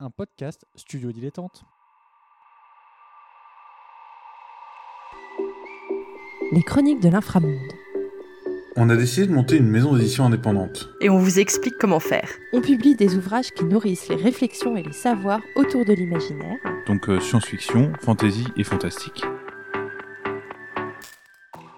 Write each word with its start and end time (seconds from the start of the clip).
un 0.00 0.08
podcast 0.10 0.64
Studio 0.76 1.12
Dilettante. 1.12 1.62
Les 6.52 6.62
chroniques 6.62 7.00
de 7.00 7.10
l'inframonde. 7.10 7.72
On 8.76 8.88
a 8.88 8.96
décidé 8.96 9.26
de 9.26 9.32
monter 9.32 9.58
une 9.58 9.68
maison 9.68 9.94
d'édition 9.94 10.24
indépendante. 10.24 10.88
Et 11.02 11.10
on 11.10 11.18
vous 11.18 11.38
explique 11.38 11.74
comment 11.78 12.00
faire. 12.00 12.30
On 12.54 12.62
publie 12.62 12.96
des 12.96 13.14
ouvrages 13.14 13.50
qui 13.50 13.64
nourrissent 13.64 14.08
les 14.08 14.16
réflexions 14.16 14.74
et 14.74 14.82
les 14.82 14.92
savoirs 14.92 15.40
autour 15.54 15.84
de 15.84 15.92
l'imaginaire. 15.92 16.56
Donc 16.86 17.08
euh, 17.10 17.20
science-fiction, 17.20 17.92
fantasy 18.00 18.46
et 18.56 18.64
fantastique. 18.64 19.22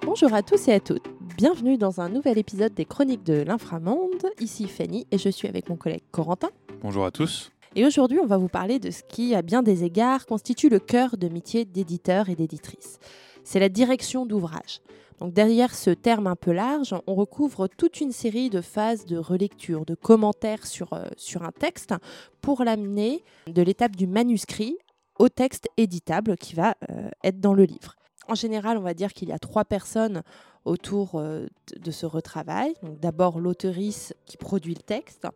Bonjour 0.03 0.33
à 0.33 0.43
tous 0.43 0.69
et 0.69 0.73
à 0.75 0.81
toutes. 0.81 1.09
Bienvenue 1.37 1.77
dans 1.77 2.01
un 2.01 2.09
nouvel 2.09 2.39
épisode 2.39 2.73
des 2.73 2.85
chroniques 2.85 3.25
de 3.25 3.43
l'inframonde. 3.43 4.31
Ici 4.39 4.69
Fanny 4.69 5.07
et 5.11 5.19
je 5.19 5.29
suis 5.29 5.49
avec 5.49 5.69
mon 5.69 5.77
collègue 5.77 6.05
Corentin. 6.13 6.51
Bonjour 6.83 7.05
à 7.05 7.11
tous. 7.11 7.52
Et 7.75 7.87
aujourd'hui, 7.87 8.19
on 8.21 8.27
va 8.27 8.37
vous 8.37 8.49
parler 8.49 8.79
de 8.79 8.91
ce 8.91 9.03
qui, 9.03 9.35
à 9.35 9.43
bien 9.43 9.63
des 9.63 9.85
égards, 9.85 10.27
constitue 10.27 10.69
le 10.69 10.79
cœur 10.79 11.17
de 11.17 11.29
métier 11.29 11.65
d'éditeur 11.65 12.29
et 12.29 12.37
d'éditrice. 12.37 12.99
C'est 13.45 13.61
la 13.61 13.69
direction 13.71 14.27
d'ouvrage. 14.27 14.81
Donc 15.21 15.33
derrière 15.33 15.75
ce 15.75 15.91
terme 15.91 16.27
un 16.27 16.37
peu 16.37 16.53
large, 16.53 16.95
on 17.07 17.15
recouvre 17.15 17.69
toute 17.69 18.01
une 18.01 18.13
série 18.13 18.51
de 18.51 18.61
phases 18.61 19.07
de 19.07 19.17
relecture, 19.17 19.87
de 19.87 19.95
commentaires 19.95 20.67
sur, 20.67 20.93
euh, 20.93 21.07
sur 21.17 21.45
un 21.45 21.53
texte 21.53 21.95
pour 22.41 22.65
l'amener 22.65 23.23
de 23.47 23.63
l'étape 23.63 23.95
du 23.97 24.07
manuscrit 24.07 24.77
au 25.19 25.29
texte 25.29 25.69
éditable 25.77 26.37
qui 26.37 26.55
va 26.55 26.75
euh, 26.91 27.09
être 27.23 27.41
dans 27.41 27.55
le 27.55 27.65
livre. 27.65 27.95
En 28.29 28.35
général, 28.35 28.77
on 28.79 28.83
va 28.83 28.95
dire 28.95 29.13
qu'il 29.13 29.29
y 29.29 29.33
a 29.33 29.39
trois 29.39 29.65
personnes 29.65 30.23
autour 30.65 31.13
euh, 31.17 31.47
de- 31.77 31.91
ce 31.91 32.07
retravail. 32.07 32.75
D'abord 33.01 33.39
l'auteurice 33.41 34.15
qui 34.27 34.37
produit 34.37 34.75
le 34.75 34.83
texte. 34.83 35.27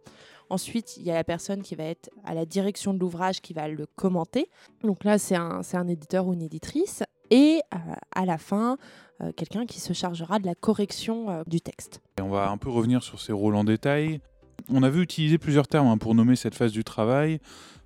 Ensuite, 0.48 0.96
il 0.96 1.02
y 1.04 1.10
a 1.10 1.14
la 1.14 1.24
personne 1.24 1.62
qui 1.62 1.74
va 1.74 1.84
être 1.84 2.10
à 2.24 2.34
la 2.34 2.46
direction 2.46 2.94
de 2.94 2.98
l'ouvrage 2.98 3.40
qui 3.40 3.52
va 3.52 3.68
le 3.68 3.86
commenter. 3.96 4.48
Donc 4.82 5.04
là, 5.04 5.18
c'est 5.18 5.36
un, 5.36 5.60
un 5.72 5.88
éditeur 5.88 6.26
ou 6.26 6.34
une 6.34 6.42
éditrice. 6.42 7.02
Et 7.30 7.60
euh, 7.74 7.78
à 8.14 8.24
la 8.24 8.38
fin, 8.38 8.76
euh, 9.20 9.32
quelqu'un 9.32 9.66
qui 9.66 9.80
se 9.80 9.92
chargera 9.92 10.38
de 10.38 10.46
la 10.46 10.54
correction 10.54 11.30
euh, 11.30 11.42
du 11.46 11.60
texte. 11.60 12.00
Et 12.18 12.22
on 12.22 12.28
va 12.28 12.50
un 12.50 12.56
peu 12.56 12.70
revenir 12.70 13.02
sur 13.02 13.20
ces 13.20 13.32
rôles 13.32 13.56
en 13.56 13.64
détail. 13.64 14.20
On 14.68 14.82
avait 14.82 15.00
utilisé 15.00 15.38
plusieurs 15.38 15.68
termes 15.68 15.88
hein, 15.88 15.98
pour 15.98 16.14
nommer 16.14 16.36
cette 16.36 16.54
phase 16.54 16.72
du 16.72 16.84
travail. 16.84 17.40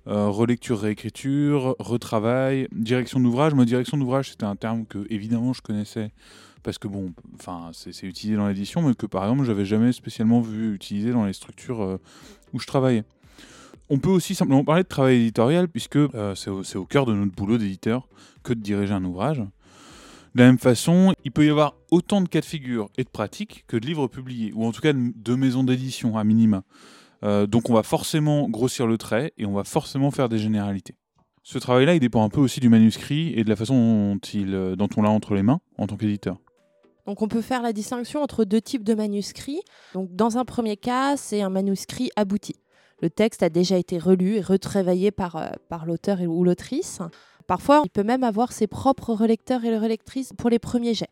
Relecture, 0.07 0.79
réécriture, 0.79 1.75
retravail, 1.77 2.67
direction 2.71 3.19
d'ouvrage. 3.19 3.53
Moi, 3.53 3.65
direction 3.65 3.97
d'ouvrage, 3.97 4.31
c'était 4.31 4.47
un 4.47 4.55
terme 4.55 4.87
que 4.87 5.05
évidemment 5.11 5.53
je 5.53 5.61
connaissais 5.61 6.11
parce 6.63 6.77
que 6.77 6.87
bon, 6.87 7.13
enfin, 7.35 7.71
c'est 7.73 8.03
utilisé 8.03 8.37
dans 8.37 8.47
l'édition, 8.47 8.81
mais 8.81 8.93
que 8.93 9.05
par 9.05 9.23
exemple, 9.23 9.43
j'avais 9.45 9.65
jamais 9.65 9.91
spécialement 9.91 10.41
vu 10.41 10.73
utiliser 10.73 11.11
dans 11.11 11.25
les 11.25 11.33
structures 11.33 11.81
euh, 11.81 11.97
où 12.53 12.59
je 12.59 12.67
travaillais. 12.67 13.03
On 13.89 13.99
peut 13.99 14.09
aussi 14.09 14.35
simplement 14.35 14.63
parler 14.63 14.83
de 14.83 14.87
travail 14.87 15.17
éditorial 15.17 15.67
puisque 15.67 15.97
euh, 15.97 16.33
c'est 16.35 16.77
au, 16.77 16.85
cœur 16.85 17.05
de 17.05 17.13
notre 17.13 17.33
boulot 17.33 17.57
d'éditeur 17.57 18.07
que 18.43 18.53
de 18.53 18.61
diriger 18.61 18.93
un 18.93 19.03
ouvrage. 19.03 19.39
De 20.33 20.41
la 20.41 20.45
même 20.45 20.59
façon, 20.59 21.13
il 21.25 21.31
peut 21.31 21.45
y 21.45 21.49
avoir 21.49 21.75
autant 21.91 22.21
de 22.21 22.29
cas 22.29 22.39
de 22.39 22.45
figure 22.45 22.89
et 22.97 23.03
de 23.03 23.09
pratiques 23.09 23.65
que 23.67 23.75
de 23.75 23.85
livres 23.85 24.07
publiés, 24.07 24.53
ou 24.55 24.65
en 24.65 24.71
tout 24.71 24.79
cas 24.79 24.93
de, 24.93 25.35
maisons 25.35 25.65
d'édition 25.65 26.17
à 26.17 26.23
minima. 26.23 26.63
Euh, 27.23 27.47
donc 27.47 27.69
on 27.69 27.73
va 27.73 27.83
forcément 27.83 28.49
grossir 28.49 28.87
le 28.87 28.97
trait 28.97 29.33
et 29.37 29.45
on 29.45 29.53
va 29.53 29.65
forcément 29.65 30.09
faire 30.09 30.29
des 30.29 30.37
généralités. 30.37 30.95
Ce 31.43 31.57
travail-là, 31.57 31.95
il 31.95 31.99
dépend 31.99 32.23
un 32.23 32.29
peu 32.29 32.39
aussi 32.39 32.59
du 32.59 32.69
manuscrit 32.69 33.33
et 33.35 33.43
de 33.43 33.49
la 33.49 33.55
façon 33.55 33.73
dont, 34.13 34.19
il, 34.33 34.51
dont 34.77 34.89
on 34.95 35.01
l'a 35.01 35.09
entre 35.09 35.33
les 35.33 35.43
mains 35.43 35.59
en 35.77 35.87
tant 35.87 35.97
qu'éditeur. 35.97 36.37
Donc 37.05 37.21
on 37.21 37.27
peut 37.27 37.41
faire 37.41 37.61
la 37.61 37.73
distinction 37.73 38.21
entre 38.21 38.43
deux 38.45 38.61
types 38.61 38.83
de 38.83 38.93
manuscrits. 38.93 39.61
Donc 39.93 40.15
dans 40.15 40.37
un 40.37 40.45
premier 40.45 40.77
cas, 40.77 41.17
c'est 41.17 41.41
un 41.41 41.49
manuscrit 41.49 42.11
abouti. 42.15 42.55
Le 43.01 43.09
texte 43.09 43.41
a 43.41 43.49
déjà 43.49 43.77
été 43.77 43.97
relu 43.97 44.35
et 44.35 44.41
retravaillé 44.41 45.11
par, 45.11 45.35
euh, 45.35 45.49
par 45.69 45.85
l'auteur 45.85 46.19
ou 46.21 46.43
l'autrice. 46.43 46.99
Parfois, 47.47 47.81
il 47.83 47.89
peut 47.89 48.03
même 48.03 48.23
avoir 48.23 48.51
ses 48.51 48.67
propres 48.67 49.13
relecteurs 49.13 49.65
et 49.65 49.77
relectrices 49.77 50.33
pour 50.37 50.49
les 50.49 50.59
premiers 50.59 50.93
jets. 50.93 51.09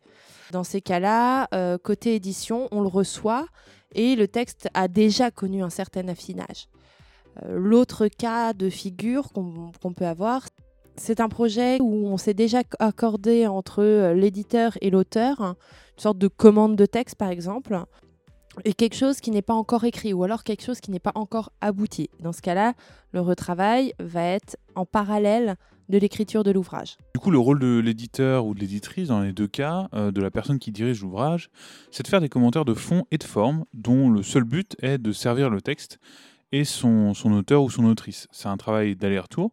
Dans 0.52 0.64
ces 0.64 0.82
cas-là, 0.82 1.48
euh, 1.54 1.78
côté 1.78 2.16
édition, 2.16 2.68
on 2.72 2.82
le 2.82 2.88
reçoit 2.88 3.46
et 3.94 4.16
le 4.16 4.28
texte 4.28 4.70
a 4.74 4.88
déjà 4.88 5.32
connu 5.32 5.64
un 5.64 5.70
certain 5.70 6.08
affinage. 6.08 6.68
Euh, 7.44 7.58
L'autre 7.58 8.08
cas 8.08 8.54
de 8.54 8.70
figure 8.70 9.32
qu'on 9.34 9.94
peut 9.94 10.06
avoir, 10.06 10.46
c'est 11.00 11.20
un 11.20 11.30
projet 11.30 11.80
où 11.82 12.08
on 12.08 12.18
s'est 12.18 12.34
déjà 12.34 12.62
accordé 12.80 13.48
entre 13.48 13.82
euh, 13.82 14.14
l'éditeur 14.14 14.78
et 14.82 14.90
l'auteur, 14.90 15.42
hein, 15.42 15.56
une 15.98 16.02
sorte 16.02 16.18
de 16.18 16.28
commande 16.28 16.76
de 16.76 16.86
texte 16.86 17.16
par 17.16 17.30
exemple, 17.30 17.80
et 18.66 18.74
quelque 18.74 18.96
chose 18.96 19.20
qui 19.20 19.32
n'est 19.32 19.42
pas 19.42 19.54
encore 19.54 19.86
écrit, 19.86 20.14
ou 20.14 20.24
alors 20.24 20.44
quelque 20.44 20.64
chose 20.64 20.82
qui 20.82 20.92
n'est 20.92 21.00
pas 21.00 21.14
encore 21.16 21.52
abouti. 21.62 22.10
Dans 22.20 22.34
ce 22.34 22.42
cas-là, 22.42 22.74
le 23.14 23.22
retravail 23.22 23.94
va 24.00 24.24
être 24.24 24.58
en 24.76 24.86
parallèle 24.86 25.56
de 25.88 25.98
l'écriture 25.98 26.44
de 26.44 26.52
l'ouvrage. 26.52 26.98
Du 27.16 27.20
coup, 27.20 27.32
le 27.32 27.40
rôle 27.40 27.60
de 27.60 27.80
l'éditeur 27.80 28.46
ou 28.46 28.54
de 28.54 28.60
l'éditrice, 28.60 29.08
dans 29.08 29.22
les 29.22 29.34
deux 29.34 29.48
cas, 29.48 29.88
euh, 29.94 30.12
de 30.12 30.22
la 30.22 30.30
personne 30.30 30.60
qui 30.60 30.72
dirige 30.72 31.02
l'ouvrage, 31.02 31.50
c'est 31.90 32.04
de 32.04 32.08
faire 32.08 32.22
des 32.22 32.30
commentaires 32.30 32.66
de 32.66 32.76
fond 32.76 33.06
et 33.10 33.18
de 33.18 33.24
forme, 33.24 33.66
dont 33.74 34.10
le 34.10 34.22
seul 34.22 34.44
but 34.44 34.76
est 34.82 34.98
de 34.98 35.12
servir 35.12 35.50
le 35.50 35.62
texte 35.62 36.00
et 36.52 36.64
son, 36.64 37.14
son 37.14 37.32
auteur 37.32 37.64
ou 37.64 37.70
son 37.70 37.86
autrice. 37.86 38.28
C'est 38.32 38.50
un 38.50 38.58
travail 38.58 38.96
d'aller-retour 38.96 39.52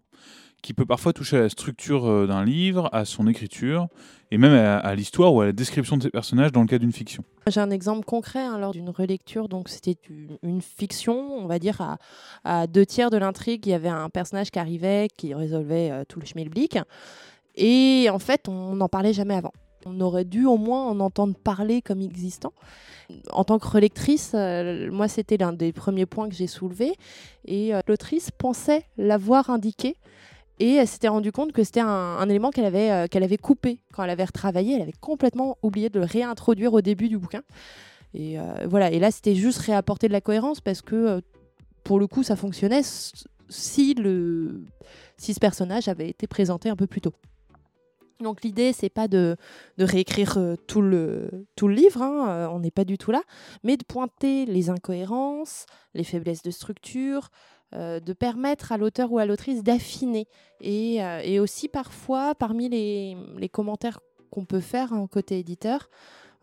qui 0.66 0.74
peut 0.74 0.84
parfois 0.84 1.12
toucher 1.12 1.36
à 1.36 1.42
la 1.42 1.48
structure 1.48 2.06
euh, 2.06 2.26
d'un 2.26 2.44
livre, 2.44 2.90
à 2.92 3.04
son 3.04 3.28
écriture, 3.28 3.86
et 4.32 4.36
même 4.36 4.52
à, 4.52 4.92
l'histoire 4.96 5.32
ou 5.32 5.40
à 5.40 5.46
la 5.46 5.52
description 5.52 5.96
de 5.96 6.02
ses 6.02 6.10
personnages 6.10 6.50
dans 6.50 6.62
le 6.62 6.66
cas 6.66 6.78
d'une 6.78 6.90
fiction. 6.90 7.22
J'ai 7.46 7.60
un 7.60 7.70
exemple 7.70 8.04
concret 8.04 8.40
hein, 8.40 8.58
lors 8.58 8.72
d'une 8.72 8.90
relecture, 8.90 9.48
donc 9.48 9.68
c'était 9.68 9.96
une, 10.42 10.60
fiction, 10.60 11.14
on 11.14 11.46
va 11.46 11.60
dire 11.60 11.96
à, 12.44 12.66
deux 12.66 12.84
tiers 12.84 13.10
de 13.10 13.16
l'intrigue, 13.16 13.64
il 13.64 13.70
y 13.70 13.74
avait 13.74 13.88
un 13.88 14.08
personnage 14.08 14.50
qui 14.50 14.58
arrivait, 14.58 15.06
qui 15.16 15.34
résolvait 15.34 15.92
euh, 15.92 16.02
tout 16.08 16.18
le 16.18 16.26
schmilblick, 16.26 16.78
et 17.54 18.08
en 18.10 18.18
fait 18.18 18.48
on 18.48 18.74
n'en 18.74 18.88
parlait 18.88 19.12
jamais 19.12 19.36
avant. 19.36 19.52
On 19.84 20.00
aurait 20.00 20.24
dû 20.24 20.46
au 20.46 20.56
moins 20.56 20.84
en 20.84 20.98
entendre 20.98 21.36
parler 21.36 21.80
comme 21.80 22.00
existant. 22.00 22.52
En 23.30 23.44
tant 23.44 23.60
que 23.60 23.68
relectrice, 23.68 24.32
euh, 24.34 24.90
moi 24.90 25.06
c'était 25.06 25.36
l'un 25.36 25.52
des 25.52 25.72
premiers 25.72 26.06
points 26.06 26.28
que 26.28 26.34
j'ai 26.34 26.48
soulevé, 26.48 26.94
et 27.44 27.70
l'autrice 27.86 28.32
pensait 28.32 28.82
l'avoir 28.98 29.48
indiqué. 29.48 29.94
Et 30.58 30.74
elle 30.74 30.88
s'était 30.88 31.08
rendue 31.08 31.32
compte 31.32 31.52
que 31.52 31.64
c'était 31.64 31.80
un, 31.80 32.28
élément 32.28 32.50
qu'elle 32.50 32.64
avait, 32.64 32.90
euh, 32.90 33.06
qu'elle 33.08 33.22
avait 33.22 33.36
coupé 33.36 33.80
quand 33.92 34.02
elle 34.04 34.10
avait 34.10 34.24
retravaillé. 34.24 34.74
Elle 34.74 34.82
avait 34.82 34.92
complètement 34.92 35.58
oublié 35.62 35.90
de 35.90 35.98
le 36.00 36.06
réintroduire 36.06 36.72
au 36.72 36.80
début 36.80 37.08
du 37.08 37.18
bouquin. 37.18 37.42
Et 38.14 38.38
euh, 38.38 38.66
voilà. 38.66 38.90
Et 38.90 38.98
là, 38.98 39.10
c'était 39.10 39.34
juste 39.34 39.58
réapporter 39.58 40.08
de 40.08 40.12
la 40.12 40.22
cohérence 40.22 40.60
parce 40.60 40.80
que 40.80 40.94
euh, 40.94 41.20
pour 41.84 41.98
le 41.98 42.06
coup, 42.06 42.22
ça 42.22 42.36
fonctionnait 42.36 42.82
si 43.48 43.94
le 43.94 44.62
si 45.18 45.34
ce 45.34 45.40
personnage 45.40 45.88
avait 45.88 46.08
été 46.08 46.26
présenté 46.26 46.68
un 46.68 46.76
peu 46.76 46.86
plus 46.86 47.00
tôt. 47.00 47.12
Donc 48.20 48.42
l'idée, 48.42 48.72
c'est 48.72 48.88
pas 48.88 49.08
de, 49.08 49.36
de 49.76 49.84
réécrire 49.84 50.38
tout, 50.66 50.80
le, 50.80 51.46
tout 51.54 51.68
le 51.68 51.74
livre, 51.74 52.00
hein, 52.00 52.48
on 52.50 52.60
n'est 52.60 52.70
pas 52.70 52.84
du 52.84 52.96
tout 52.96 53.10
là, 53.10 53.22
mais 53.62 53.76
de 53.76 53.84
pointer 53.84 54.46
les 54.46 54.70
incohérences, 54.70 55.66
les 55.94 56.04
faiblesses 56.04 56.42
de 56.42 56.50
structure, 56.50 57.28
euh, 57.74 57.98
de 57.98 58.12
permettre 58.12 58.70
à 58.70 58.76
l'auteur 58.76 59.10
ou 59.10 59.18
à 59.18 59.26
l'autrice 59.26 59.64
d'affiner. 59.64 60.28
Et, 60.60 61.02
euh, 61.02 61.20
et 61.24 61.40
aussi 61.40 61.68
parfois, 61.68 62.36
parmi 62.36 62.68
les, 62.68 63.16
les 63.36 63.48
commentaires 63.48 63.98
qu'on 64.30 64.44
peut 64.44 64.60
faire 64.60 64.92
en 64.92 65.08
côté 65.08 65.40
éditeur, 65.40 65.90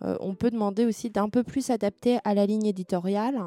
euh, 0.04 0.18
on 0.20 0.36
peut 0.36 0.52
demander 0.52 0.86
aussi 0.86 1.10
d'un 1.10 1.30
peu 1.30 1.44
plus 1.44 1.70
adapter 1.70 2.20
à 2.26 2.34
la 2.34 2.46
ligne 2.46 2.66
éditoriale, 2.66 3.40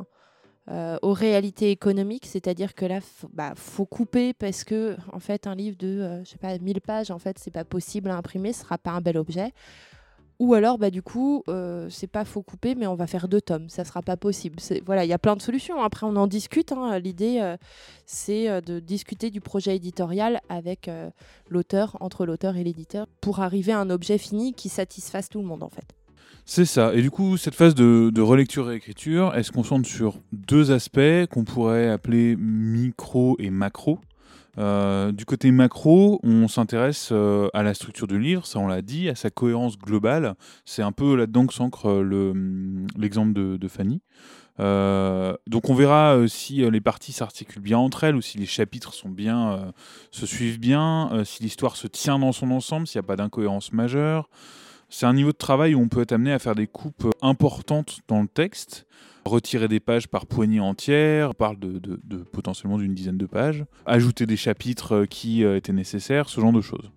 aux 1.03 1.13
réalités 1.13 1.71
économiques, 1.71 2.27
c'est-à-dire 2.27 2.75
que 2.75 2.85
là, 2.87 2.99
bah, 3.33 3.53
faut 3.55 3.87
couper 3.87 4.33
parce 4.33 4.65
que 4.65 4.97
en 5.13 5.21
fait, 5.21 5.47
un 5.47 5.55
livre 5.55 5.77
de, 5.77 6.23
je 6.25 6.29
sais 6.31 6.39
pas, 6.39 6.59
1000 6.59 6.81
pages, 6.81 7.13
en 7.13 7.21
fait, 7.21 7.39
c'est 7.39 7.53
pas 7.53 7.65
possible 7.65 8.11
à 8.11 8.17
imprimer, 8.17 8.53
ce 8.53 8.63
sera 8.63 8.77
pas 8.77 8.91
un 8.91 9.01
bel 9.01 9.17
objet. 9.17 9.53
Ou 10.39 10.53
alors, 10.53 10.77
bah, 10.77 10.91
du 10.91 11.01
coup, 11.01 11.43
euh, 11.49 11.89
c'est 11.89 12.07
pas 12.07 12.25
faut 12.27 12.43
couper, 12.43 12.75
mais 12.75 12.87
on 12.87 12.95
va 12.95 13.07
faire 13.07 13.27
deux 13.27 13.41
tomes. 13.41 13.69
Ça 13.71 13.85
sera 13.85 14.03
pas 14.03 14.17
possible. 14.19 14.59
Voilà, 14.85 15.05
il 15.05 15.09
y 15.09 15.15
a 15.15 15.19
plein 15.19 15.35
de 15.35 15.41
solutions. 15.41 15.81
Après, 15.83 16.07
on 16.07 16.15
en 16.17 16.27
discute. 16.27 16.73
hein. 16.73 16.99
L'idée, 16.99 17.39
euh, 17.41 17.57
c'est 18.05 18.51
euh, 18.51 18.61
de 18.61 18.79
discuter 18.79 19.31
du 19.31 19.41
projet 19.41 19.77
éditorial 19.77 20.41
avec 20.51 20.89
euh, 20.89 21.09
l'auteur, 21.49 21.97
entre 22.01 22.27
l'auteur 22.27 22.57
et 22.57 22.65
l'éditeur, 22.65 23.07
pour 23.23 23.41
arriver 23.41 23.73
à 23.73 23.81
un 23.81 23.89
objet 23.89 24.19
fini 24.19 24.53
qui 24.53 24.69
satisfasse 24.69 25.31
tout 25.31 25.41
le 25.41 25.47
monde, 25.47 25.63
en 25.63 25.71
fait. 25.71 25.95
C'est 26.45 26.67
ça. 26.67 26.95
Et 26.95 27.03
du 27.03 27.11
coup, 27.11 27.37
cette 27.37 27.55
phase 27.55 27.75
de, 27.75 28.11
de 28.15 28.21
relecture 28.21 28.71
et 28.71 28.77
écriture, 28.77 29.33
elle 29.35 29.43
se 29.43 29.53
concentre 29.53 29.89
sur 29.89 30.21
deux 30.33 30.71
aspects 30.71 31.27
qu'on 31.31 31.45
pourrait 31.45 31.89
appeler 31.91 32.37
micro 32.37 33.37
et 33.41 33.51
macro. 33.51 33.99
Euh, 34.59 35.13
du 35.13 35.25
côté 35.25 35.51
macro, 35.51 36.21
on 36.23 36.49
s'intéresse 36.49 37.11
euh, 37.13 37.49
à 37.53 37.63
la 37.63 37.75
structure 37.75 38.07
du 38.07 38.19
livre, 38.19 38.47
ça 38.47 38.59
on 38.59 38.67
l'a 38.67 38.83
dit, 38.83 39.09
à 39.09 39.15
sa 39.15 39.31
cohérence 39.31 39.79
globale. 39.79 40.35
C'est 40.65 40.83
un 40.83 40.93
peu 40.93 41.15
là-dedans 41.15 41.47
que 41.47 41.55
s'ancre 41.55 41.89
euh, 41.89 42.31
hum, 42.31 42.87
l'exemple 42.97 43.33
de, 43.33 43.57
de 43.57 43.69
Fanny. 43.69 44.01
Donc 44.59 45.69
on 45.69 45.75
verra 45.75 46.17
si 46.29 46.69
les 46.71 46.81
parties 46.81 47.13
s'articulent 47.13 47.63
bien 47.63 47.77
entre 47.77 48.05
elles 48.05 48.17
ou 48.17 48.23
si 48.23 48.39
les 48.39 48.47
chapitres 48.47 48.95
sont 48.95 49.11
bien, 49.11 49.71
se 50.11 50.25
suivent 50.25 50.59
bien, 50.59 51.11
si 51.27 51.43
l'histoire 51.43 51.77
se 51.77 51.87
tient 51.87 52.19
dans 52.19 52.33
son 52.33 52.51
ensemble, 52.51 52.87
s'il 52.87 52.99
n'y 52.99 53.05
a 53.05 53.07
pas 53.07 53.17
d'incohérence 53.17 53.75
majeure. 53.75 54.31
C'est 54.89 55.07
un 55.07 55.15
niveau 55.15 55.33
de 55.33 55.37
travail 55.37 55.75
où 55.75 55.81
on 55.81 55.89
peut 55.89 56.03
être 56.03 56.13
amené 56.13 56.33
à 56.33 56.39
faire 56.39 56.55
des 56.55 56.67
coupes 56.67 57.07
euh, 57.07 57.11
importantes 57.21 58.01
dans 58.09 58.23
le 58.23 58.29
texte, 58.29 58.87
retirer 59.25 59.67
des 59.69 59.81
pages 59.81 60.07
par 60.07 60.27
poignée 60.27 60.61
entière, 60.61 61.31
on 61.31 61.35
parle 61.35 61.59
de, 61.59 62.17
potentiellement 62.33 62.79
d'une 62.79 62.95
dizaine 62.95 63.19
de 63.19 63.27
pages, 63.27 63.65
ajouter 63.85 64.27
des 64.27 64.37
chapitres 64.37 64.95
euh, 64.95 65.07
qui 65.07 65.45
euh, 65.45 65.57
étaient 65.57 65.73
nécessaires, 65.73 66.29
ce 66.29 66.41
genre 66.41 66.53
de 66.53 66.61
choses. 66.61 66.93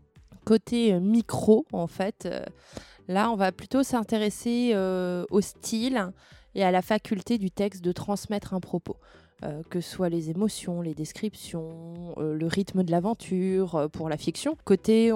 Côté 0.46 1.00
micro, 1.00 1.66
en 1.74 1.88
fait, 1.88 2.28
là, 3.08 3.30
on 3.30 3.36
va 3.36 3.52
plutôt 3.52 3.84
s'intéresser 3.84 4.74
au 5.30 5.42
style 5.42 6.12
et 6.56 6.64
à 6.64 6.72
la 6.72 6.82
faculté 6.82 7.38
du 7.38 7.52
texte 7.52 7.84
de 7.84 7.92
transmettre 7.92 8.56
un 8.56 8.60
propos. 8.60 8.98
Euh, 9.46 9.62
que 9.70 9.80
ce 9.80 9.90
soit 9.90 10.10
les 10.10 10.30
émotions, 10.30 10.82
les 10.82 10.94
descriptions, 10.94 12.14
euh, 12.18 12.34
le 12.34 12.46
rythme 12.48 12.84
de 12.84 12.92
l'aventure 12.92 13.76
euh, 13.76 13.88
pour 13.88 14.10
la 14.10 14.18
fiction. 14.18 14.58
Côté, 14.66 15.14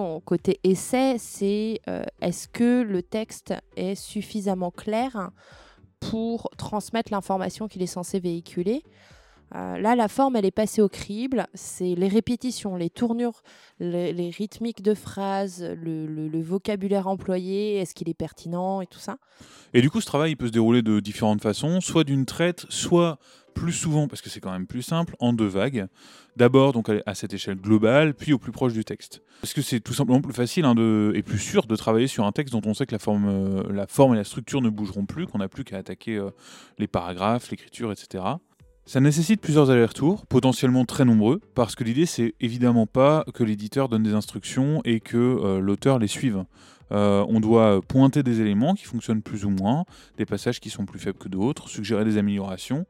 essai, 0.63 1.17
c'est 1.19 1.81
est-ce 2.21 2.47
que 2.47 2.83
le 2.83 3.03
texte 3.03 3.53
est 3.75 3.95
suffisamment 3.95 4.71
clair 4.71 5.31
pour 5.99 6.49
transmettre 6.57 7.11
l'information 7.11 7.67
qu'il 7.67 7.81
est 7.81 7.87
censé 7.87 8.19
véhiculer? 8.19 8.83
Là, 9.51 9.95
la 9.95 10.07
forme, 10.07 10.35
elle 10.35 10.45
est 10.45 10.51
passée 10.51 10.81
au 10.81 10.89
crible. 10.89 11.45
C'est 11.53 11.93
les 11.93 12.07
répétitions, 12.07 12.75
les 12.75 12.89
tournures 12.89 13.43
les, 13.79 14.31
rythmiques 14.31 14.81
de 14.81 14.95
phrases, 14.95 15.63
le- 15.63 16.07
le 16.07 16.41
vocabulaire 16.41 17.07
employé, 17.07 17.75
est-ce 17.75 17.93
qu'il 17.93 18.09
est 18.09 18.15
pertinent 18.15 18.81
et 18.81 18.87
tout 18.87 18.97
ça. 18.97 19.17
Et 19.75 19.81
du 19.81 19.91
coup, 19.91 20.01
ce 20.01 20.07
travail 20.07 20.31
il 20.31 20.37
peut 20.37 20.47
se 20.47 20.51
dérouler 20.51 20.81
de 20.81 20.99
différentes 20.99 21.41
façons, 21.41 21.81
soit 21.81 22.03
d'une 22.03 22.25
traite, 22.25 22.65
soit 22.69 23.19
plus 23.53 23.71
souvent, 23.71 24.07
parce 24.07 24.21
que 24.21 24.29
c'est 24.29 24.39
quand 24.39 24.51
même 24.51 24.67
plus 24.67 24.81
simple, 24.81 25.15
en 25.19 25.33
deux 25.33 25.47
vagues. 25.47 25.88
D'abord 26.35 26.73
donc 26.73 26.89
à 27.05 27.15
cette 27.15 27.33
échelle 27.33 27.55
globale, 27.55 28.13
puis 28.13 28.33
au 28.33 28.39
plus 28.39 28.51
proche 28.51 28.73
du 28.73 28.83
texte. 28.83 29.21
Parce 29.41 29.53
que 29.53 29.61
c'est 29.61 29.79
tout 29.79 29.94
simplement 29.94 30.21
plus 30.21 30.33
facile 30.33 30.65
hein, 30.65 30.75
et 31.13 31.21
plus 31.21 31.39
sûr 31.39 31.65
de 31.65 31.75
travailler 31.75 32.07
sur 32.07 32.25
un 32.25 32.31
texte 32.31 32.53
dont 32.53 32.61
on 32.65 32.73
sait 32.73 32.85
que 32.85 32.94
la 32.94 33.00
forme, 33.00 33.27
euh, 33.27 34.13
et 34.13 34.15
la 34.15 34.23
structure 34.23 34.61
ne 34.61 34.69
bougeront 34.69 35.05
plus, 35.05 35.27
qu'on 35.27 35.38
n'a 35.38 35.47
plus 35.47 35.63
qu'à 35.63 35.77
attaquer 35.77 36.17
euh, 36.17 36.31
les 36.79 36.88
paragraphes, 36.88 37.50
l'écriture, 37.51 37.91
etc. 37.91 38.23
Ça 38.85 39.00
nécessite 39.00 39.39
plusieurs 39.39 39.69
allers-retours, 39.69 40.25
potentiellement 40.25 40.83
très 40.83 41.06
nombreux, 41.06 41.39
parce 41.56 41.73
que 41.73 41.85
l'idée 41.85 42.06
c'est 42.06 42.35
évidemment 42.41 42.85
pas 42.85 43.23
que 43.33 43.44
l'éditeur 43.44 43.88
donne 43.88 44.03
des 44.03 44.13
instructions 44.13 44.81
et 44.83 44.99
que 44.99 45.17
euh, 45.17 45.59
l'auteur 45.59 45.99
les 45.99 46.07
suive. 46.07 46.44
Euh, 46.91 47.25
on 47.27 47.39
doit 47.39 47.81
pointer 47.88 48.24
des 48.24 48.41
éléments 48.41 48.75
qui 48.75 48.85
fonctionnent 48.85 49.21
plus 49.21 49.45
ou 49.45 49.50
moins, 49.50 49.85
des 50.18 50.25
passages 50.25 50.59
qui 50.59 50.69
sont 50.69 50.85
plus 50.85 51.00
faibles 51.00 51.18
que 51.18 51.30
d'autres, 51.30 51.69
suggérer 51.69 52.06
des 52.06 52.18
améliorations, 52.18 52.85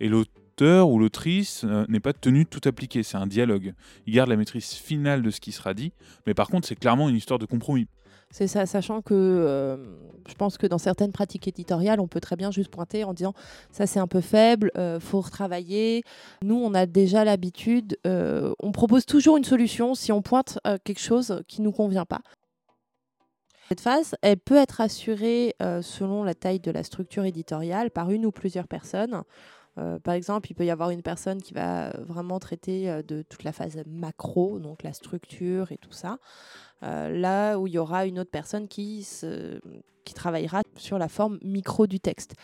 et 0.00 0.08
l'auteur 0.08 0.88
ou 0.88 0.98
l'autrice 0.98 1.64
euh, 1.64 1.84
n'est 1.88 2.00
pas 2.00 2.12
tenu 2.12 2.44
de 2.44 2.48
tout 2.48 2.66
appliquer, 2.66 3.02
c'est 3.02 3.16
un 3.16 3.26
dialogue. 3.26 3.74
Il 4.06 4.14
garde 4.14 4.30
la 4.30 4.36
maîtrise 4.36 4.72
finale 4.72 5.22
de 5.22 5.30
ce 5.30 5.40
qui 5.40 5.52
sera 5.52 5.74
dit, 5.74 5.92
mais 6.26 6.34
par 6.34 6.48
contre 6.48 6.66
c'est 6.66 6.76
clairement 6.76 7.08
une 7.08 7.16
histoire 7.16 7.38
de 7.38 7.46
compromis. 7.46 7.88
C'est 8.32 8.48
ça, 8.48 8.66
sachant 8.66 9.02
que 9.02 9.14
euh, 9.14 9.76
je 10.28 10.34
pense 10.34 10.58
que 10.58 10.66
dans 10.66 10.78
certaines 10.78 11.12
pratiques 11.12 11.46
éditoriales, 11.46 12.00
on 12.00 12.08
peut 12.08 12.20
très 12.20 12.34
bien 12.34 12.50
juste 12.50 12.70
pointer 12.70 13.04
en 13.04 13.14
disant 13.14 13.34
ça 13.70 13.86
c'est 13.86 14.00
un 14.00 14.08
peu 14.08 14.20
faible, 14.20 14.72
euh, 14.76 14.98
faut 14.98 15.20
retravailler. 15.20 16.02
Nous, 16.42 16.56
on 16.56 16.74
a 16.74 16.86
déjà 16.86 17.24
l'habitude, 17.24 17.96
on 18.04 18.72
propose 18.72 19.06
toujours 19.06 19.36
une 19.36 19.44
solution 19.44 19.94
si 19.94 20.10
on 20.10 20.22
pointe 20.22 20.58
quelque 20.84 21.00
chose 21.00 21.42
qui 21.46 21.62
nous 21.62 21.72
convient 21.72 22.04
pas. 22.04 22.20
Cette 23.68 23.80
phase, 23.80 24.14
elle 24.22 24.38
peut 24.38 24.56
être 24.56 24.80
assurée 24.80 25.54
euh, 25.60 25.82
selon 25.82 26.22
la 26.22 26.34
taille 26.34 26.60
de 26.60 26.70
la 26.70 26.84
structure 26.84 27.24
éditoriale 27.24 27.90
par 27.90 28.10
une 28.10 28.24
ou 28.24 28.30
plusieurs 28.30 28.68
personnes. 28.68 29.22
Euh, 29.78 29.98
par 29.98 30.14
exemple, 30.14 30.50
il 30.50 30.54
peut 30.54 30.64
y 30.64 30.70
avoir 30.70 30.90
une 30.90 31.02
personne 31.02 31.42
qui 31.42 31.52
va 31.52 31.90
vraiment 32.00 32.38
traiter 32.38 32.88
euh, 32.88 33.02
de 33.02 33.22
toute 33.22 33.44
la 33.44 33.52
phase 33.52 33.76
macro, 33.86 34.58
donc 34.58 34.82
la 34.82 34.92
structure 34.92 35.72
et 35.72 35.76
tout 35.76 35.92
ça. 35.92 36.18
Euh, 36.82 37.10
là 37.10 37.58
où 37.58 37.66
il 37.66 37.74
y 37.74 37.78
aura 37.78 38.06
une 38.06 38.18
autre 38.18 38.30
personne 38.30 38.68
qui, 38.68 39.02
se- 39.02 39.60
qui 40.04 40.14
travaillera 40.14 40.62
sur 40.76 40.98
la 40.98 41.08
forme 41.08 41.38
micro 41.42 41.86
du 41.86 42.00
texte. 42.00 42.34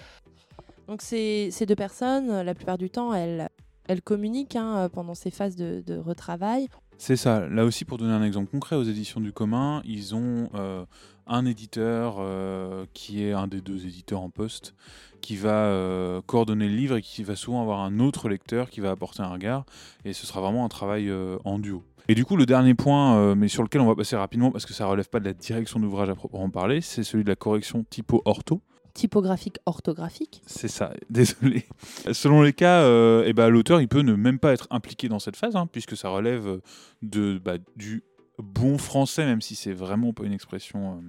Donc 0.89 1.03
ces, 1.03 1.49
ces 1.53 1.67
deux 1.67 1.77
personnes, 1.77 2.31
euh, 2.31 2.43
la 2.43 2.55
plupart 2.55 2.79
du 2.79 2.91
temps, 2.91 3.15
elles, 3.15 3.49
elles 3.89 4.03
communiquent 4.03 4.57
hein, 4.57 4.89
pendant 4.93 5.15
ces 5.15 5.31
phases 5.31 5.57
de, 5.57 5.97
retravail. 5.97 6.69
C'est 6.99 7.17
ça. 7.17 7.49
Là 7.49 7.65
aussi, 7.65 7.85
pour 7.85 7.99
donner 7.99 8.13
un 8.13 8.23
exemple 8.23 8.51
concret, 8.51 8.77
aux 8.77 8.83
éditions 8.83 9.21
du 9.21 9.33
commun, 9.33 9.83
ils 9.85 10.15
ont 10.15 10.51
euh, 10.55 10.85
un 11.27 11.47
éditeur 11.47 12.17
euh, 12.19 12.85
qui 12.95 13.25
est 13.25 13.33
un 13.33 13.47
des 13.47 13.61
deux 13.61 13.87
éditeurs 13.87 14.21
en 14.21 14.31
poste, 14.31 14.75
qui 15.21 15.37
va 15.37 15.67
euh, 15.67 16.21
coordonner 16.27 16.69
le 16.69 16.75
livre 16.75 16.97
et 16.97 17.03
qui 17.03 17.23
va 17.23 17.37
souvent 17.37 17.63
avoir 17.63 17.81
un 17.81 18.01
autre 18.01 18.29
lecteur 18.29 18.71
qui 18.71 18.81
va 18.81 18.91
apporter 18.91 19.23
un 19.23 19.29
regard. 19.29 19.65
Et 20.05 20.13
ce 20.13 20.27
sera 20.27 20.41
vraiment 20.41 20.65
un 20.65 20.69
travail 20.69 21.09
euh, 21.09 21.39
en 21.45 21.59
duo. 21.59 21.85
Et 22.09 22.15
du 22.15 22.25
coup, 22.25 22.37
le 22.37 22.47
dernier 22.47 22.75
point, 22.75 23.37
mais 23.37 23.47
sur 23.47 23.63
lequel 23.63 23.81
on 23.81 23.87
va 23.87 23.95
passer 23.95 24.17
rapidement, 24.17 24.51
parce 24.51 24.67
que 24.67 24.73
ça 24.73 24.87
relève 24.87 25.09
pas 25.09 25.21
de 25.21 25.25
la 25.25 25.35
direction 25.35 25.79
d'ouvrage 25.79 26.11
à 26.11 26.17
proprement 26.17 26.51
parler, 26.51 26.81
c'est 26.81 27.05
celui 27.05 27.23
de 27.23 27.29
la 27.29 27.37
correction 27.37 27.85
typo-ortho. 27.89 28.61
Typographique, 28.95 29.59
orthographique. 29.65 30.43
C'est 30.47 30.69
ça, 30.69 30.93
désolé. 31.11 31.65
Selon 32.13 32.43
les 32.43 32.53
cas, 32.53 32.83
euh, 32.83 33.25
eh 33.27 33.33
ben, 33.33 33.49
l'auteur 33.49 33.81
il 33.81 33.89
peut 33.89 34.03
ne 34.03 34.15
même 34.15 34.39
pas 34.39 34.53
être 34.53 34.67
impliqué 34.71 35.09
dans 35.09 35.19
cette 35.19 35.37
phase, 35.37 35.57
hein, 35.57 35.67
puisque 35.71 35.97
ça 35.97 36.11
relève 36.11 36.61
de, 37.01 37.41
bah, 37.43 37.57
du 37.77 38.03
bon 38.39 38.79
français, 38.79 39.25
même 39.25 39.41
si 39.41 39.55
c'est 39.55 39.73
vraiment 39.73 40.13
pas 40.13 40.25
une 40.25 40.33
expression 40.33 41.03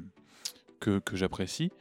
euh, 0.88 1.00
que, 1.00 1.16
j'apprécie. 1.16 1.72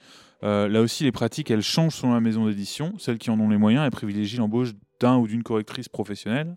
Euh, 0.42 0.68
là 0.68 0.80
aussi, 0.80 1.04
les 1.04 1.12
pratiques, 1.12 1.50
elles 1.50 1.62
changent 1.62 1.96
selon 1.96 2.14
la 2.14 2.20
maison 2.20 2.46
d'édition. 2.46 2.94
Celles 2.98 3.18
qui 3.18 3.30
en 3.30 3.38
ont 3.38 3.48
les 3.48 3.58
moyens, 3.58 3.84
elles 3.84 3.90
privilégient 3.90 4.38
l'embauche 4.38 4.70
d'un 5.00 5.16
ou 5.16 5.26
d'une 5.26 5.42
correctrice 5.42 5.88
professionnelle. 5.88 6.54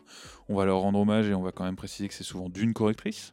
On 0.50 0.56
va 0.56 0.66
leur 0.66 0.80
rendre 0.80 1.00
hommage 1.00 1.28
et 1.28 1.34
on 1.34 1.42
va 1.42 1.52
quand 1.52 1.64
même 1.64 1.76
préciser 1.76 2.08
que 2.08 2.14
c'est 2.14 2.24
souvent 2.24 2.50
d'une 2.50 2.74
correctrice, 2.74 3.32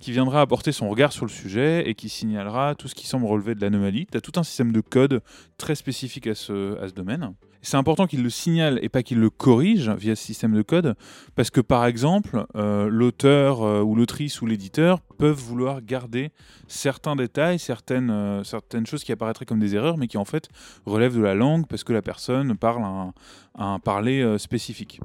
qui 0.00 0.12
viendra 0.12 0.42
apporter 0.42 0.72
son 0.72 0.88
regard 0.88 1.12
sur 1.12 1.24
le 1.24 1.30
sujet 1.30 1.88
et 1.88 1.94
qui 1.94 2.08
signalera 2.08 2.74
tout 2.74 2.88
ce 2.88 2.94
qui 2.94 3.06
semble 3.06 3.26
relever 3.26 3.54
de 3.54 3.60
l'anomalie. 3.60 4.06
Tu 4.06 4.16
as 4.16 4.20
tout 4.20 4.32
un 4.36 4.42
système 4.42 4.72
de 4.72 4.80
code 4.80 5.22
très 5.56 5.74
spécifique 5.74 6.26
à 6.26 6.34
ce 6.34 6.92
domaine. 6.92 7.34
C'est 7.62 7.76
important 7.76 8.06
qu'il 8.06 8.22
le 8.22 8.30
signale 8.30 8.78
et 8.82 8.88
pas 8.88 9.02
qu'il 9.02 9.18
le 9.18 9.28
corrige 9.28 9.90
via 9.90 10.16
ce 10.16 10.24
système 10.24 10.54
de 10.54 10.62
code, 10.62 10.94
parce 11.34 11.50
que 11.50 11.60
par 11.60 11.84
exemple, 11.84 12.46
euh, 12.56 12.88
l'auteur 12.88 13.62
euh, 13.62 13.82
ou 13.82 13.94
l'autrice 13.94 14.40
ou 14.40 14.46
l'éditeur 14.46 15.00
peuvent 15.18 15.36
vouloir 15.36 15.82
garder 15.82 16.30
certains 16.68 17.16
détails, 17.16 17.58
certaines, 17.58 18.10
euh, 18.10 18.44
certaines 18.44 18.86
choses 18.86 19.04
qui 19.04 19.12
apparaîtraient 19.12 19.44
comme 19.44 19.60
des 19.60 19.74
erreurs, 19.74 19.98
mais 19.98 20.06
qui 20.06 20.16
en 20.16 20.24
fait 20.24 20.48
relèvent 20.86 21.16
de 21.16 21.22
la 21.22 21.34
langue 21.34 21.66
parce 21.66 21.84
que 21.84 21.92
la 21.92 22.00
personne 22.00 22.56
parle 22.56 22.82
un, 22.82 23.12
un 23.58 23.78
parler 23.78 24.38
spécifique. 24.38 25.00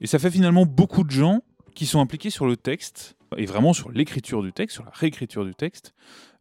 Et 0.00 0.06
ça 0.06 0.18
fait 0.18 0.30
finalement 0.30 0.64
beaucoup 0.64 1.04
de 1.04 1.10
gens 1.10 1.42
qui 1.74 1.84
sont 1.84 2.00
impliqués 2.00 2.30
sur 2.30 2.46
le 2.46 2.56
texte, 2.56 3.16
et 3.36 3.46
vraiment 3.46 3.72
sur 3.72 3.90
l'écriture 3.90 4.42
du 4.42 4.52
texte, 4.52 4.76
sur 4.76 4.84
la 4.84 4.92
réécriture 4.94 5.44
du 5.44 5.54
texte, 5.54 5.92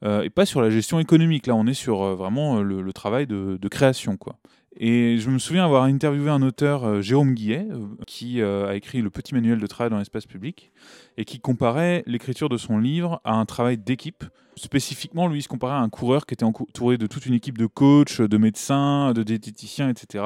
et 0.06 0.30
pas 0.30 0.46
sur 0.46 0.62
la 0.62 0.70
gestion 0.70 1.00
économique. 1.00 1.48
Là, 1.48 1.56
on 1.56 1.66
est 1.66 1.74
sur 1.74 2.16
vraiment 2.16 2.62
le, 2.62 2.82
le 2.82 2.94
travail 2.94 3.26
de, 3.26 3.58
de 3.60 3.68
création, 3.68 4.16
quoi. 4.16 4.38
Et 4.78 5.18
je 5.20 5.30
me 5.30 5.38
souviens 5.38 5.66
avoir 5.66 5.84
interviewé 5.84 6.32
un 6.32 6.42
auteur, 6.42 6.84
euh, 6.84 7.02
Jérôme 7.02 7.34
Guillet, 7.34 7.68
euh, 7.70 7.86
qui 8.08 8.42
euh, 8.42 8.68
a 8.68 8.76
écrit 8.76 9.02
le 9.02 9.12
petit 9.12 9.36
manuel 9.36 9.60
de 9.60 9.68
travail 9.68 9.92
dans 9.92 10.00
l'espace 10.00 10.26
public, 10.26 10.72
et 11.18 11.26
qui 11.26 11.40
comparait 11.40 12.04
l'écriture 12.08 12.50
de 12.50 12.58
son 12.58 12.80
livre 12.80 13.22
à 13.24 13.36
un 13.36 13.46
travail 13.46 13.78
d'équipe. 13.78 14.24
Spécifiquement, 14.56 15.28
lui, 15.28 15.40
il 15.40 15.42
se 15.44 15.48
comparait 15.48 15.76
à 15.76 15.80
un 15.80 15.90
coureur 15.90 16.26
qui 16.26 16.34
était 16.34 16.44
entouré 16.44 16.98
de 16.98 17.06
toute 17.06 17.26
une 17.28 17.36
équipe 17.36 17.58
de 17.58 17.68
coachs, 17.68 18.22
de 18.22 18.38
médecins, 18.38 19.14
de 19.14 19.22
diététiciens, 19.22 19.90
etc., 19.90 20.24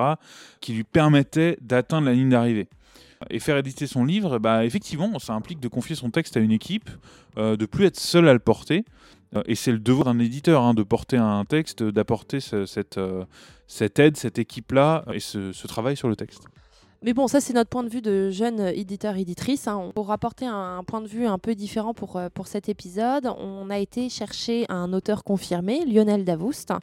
qui 0.62 0.74
lui 0.74 0.84
permettait 0.84 1.58
d'atteindre 1.62 2.08
la 2.08 2.14
ligne 2.14 2.30
d'arrivée. 2.30 2.68
Et 3.30 3.40
faire 3.40 3.58
éditer 3.58 3.88
son 3.88 4.06
livre, 4.06 4.40
bah, 4.40 4.66
effectivement, 4.66 5.18
ça 5.20 5.34
implique 5.34 5.60
de 5.60 5.68
confier 5.68 5.96
son 5.96 6.12
texte 6.12 6.38
à 6.38 6.40
une 6.40 6.52
équipe, 6.52 6.90
euh, 7.38 7.56
de 7.58 7.66
plus 7.66 7.86
être 7.86 8.00
seul 8.00 8.28
à 8.28 8.34
le 8.34 8.40
porter. 8.40 8.86
Euh, 9.36 9.44
et 9.46 9.56
c'est 9.56 9.72
le 9.72 9.80
devoir 9.80 10.06
d'un 10.06 10.20
éditeur 10.20 10.64
hein, 10.64 10.74
de 10.74 10.84
porter 10.84 11.18
un 11.18 11.46
texte, 11.46 11.84
d'apporter 11.84 12.40
euh, 12.54 12.66
cette 13.68 14.00
aide, 14.00 14.18
cette 14.18 14.40
équipe-là 14.40 15.06
et 15.14 15.20
ce, 15.20 15.68
travail 15.68 15.98
sur 15.98 16.08
le 16.08 16.16
texte. 16.16 16.44
Mais 17.04 17.14
bon, 17.14 17.28
ça 17.28 17.40
c'est 17.42 17.54
notre 17.54 17.70
point 17.70 17.84
de 17.84 17.90
vue 17.90 18.02
de 18.02 18.32
jeune 18.32 18.60
éditeur-éditrice. 18.60 19.68
Hein. 19.68 19.92
Pour 19.94 20.12
apporter 20.12 20.46
un, 20.46 20.80
un 20.80 20.84
point 20.84 21.02
de 21.02 21.08
vue 21.08 21.28
un 21.28 21.38
peu 21.38 21.54
différent 21.54 21.94
pour, 21.94 22.18
euh, 22.18 22.30
pour 22.34 22.48
cet 22.48 22.70
épisode, 22.70 23.28
on 23.38 23.70
a 23.70 23.78
été 23.78 24.10
chercher 24.10 24.66
un 24.70 24.94
auteur 24.94 25.24
confirmé, 25.24 25.86
Lionel 25.86 26.26
Davoust, 26.26 26.74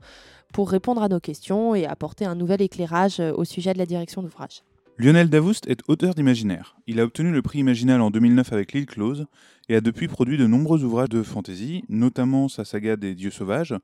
pour 0.53 0.71
répondre 0.71 1.03
à 1.03 1.09
nos 1.09 1.21
questions 1.21 1.75
et 1.75 1.87
apporter 1.87 2.27
un 2.27 2.37
nouvel 2.37 2.63
éclairage 2.63 3.19
au 3.19 3.45
sujet 3.45 3.73
de 3.73 3.79
la 3.79 3.87
direction 3.87 4.23
d'ouvrage. 4.23 4.63
Lionel 4.97 5.29
Davoust 5.29 5.67
est 5.69 5.83
auteur 5.89 6.15
d'imaginaire. 6.15 6.77
Il 6.87 7.01
a 7.01 7.05
obtenu 7.05 7.33
le 7.33 7.43
prix 7.43 7.59
Imaginal 7.59 8.01
en 8.01 8.13
2009 8.13 8.53
avec 8.53 8.73
L'île 8.73 8.87
close 8.87 9.27
et 9.69 9.75
a 9.75 9.81
depuis 9.81 10.07
produit 10.07 10.39
de 10.39 10.47
nombreux 10.47 10.85
ouvrages 10.85 11.09
de 11.09 11.25
fantasy, 11.25 11.83
notamment 11.89 12.49
sa 12.49 12.65
saga 12.65 12.95
des 12.95 13.17
Dieux 13.17 13.33
sauvages, 13.33 13.75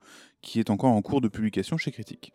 qui 0.40 0.60
est 0.60 0.70
encore 0.70 0.92
en 0.92 1.02
cours 1.02 1.20
de 1.20 1.26
publication 1.26 1.76
chez 1.76 1.90
Critique. 1.90 2.32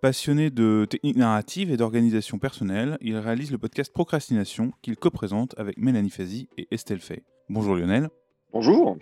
Passionné 0.00 0.48
de 0.48 0.86
techniques 0.88 1.16
narratives 1.16 1.70
et 1.70 1.76
d'organisation 1.76 2.38
personnelle, 2.38 2.96
il 3.02 3.18
réalise 3.18 3.52
le 3.52 3.58
podcast 3.58 3.92
Procrastination 3.92 4.72
qu'il 4.80 4.96
co-présente 4.96 5.54
avec 5.58 5.76
Mélanie 5.76 6.10
Fazi 6.10 6.48
et 6.56 6.66
Estelle 6.70 7.00
Fay. 7.00 7.22
Bonjour 7.50 7.76
Lionel. 7.76 8.08
Bonjour. 8.50 8.96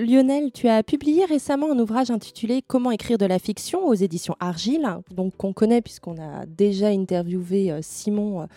Lionel, 0.00 0.50
tu 0.50 0.66
as 0.66 0.82
publié 0.82 1.24
récemment 1.24 1.70
un 1.70 1.78
ouvrage 1.78 2.10
intitulé 2.10 2.62
Comment 2.66 2.90
écrire 2.90 3.16
de 3.16 3.26
la 3.26 3.38
fiction 3.38 3.86
aux 3.86 3.94
éditions 3.94 4.34
Argile, 4.40 4.88
donc 5.12 5.36
qu'on 5.36 5.52
connaît 5.52 5.82
puisqu'on 5.82 6.20
a 6.20 6.46
déjà 6.46 6.88
interviewé 6.88 7.70
euh, 7.70 7.78
Simon 7.80 8.48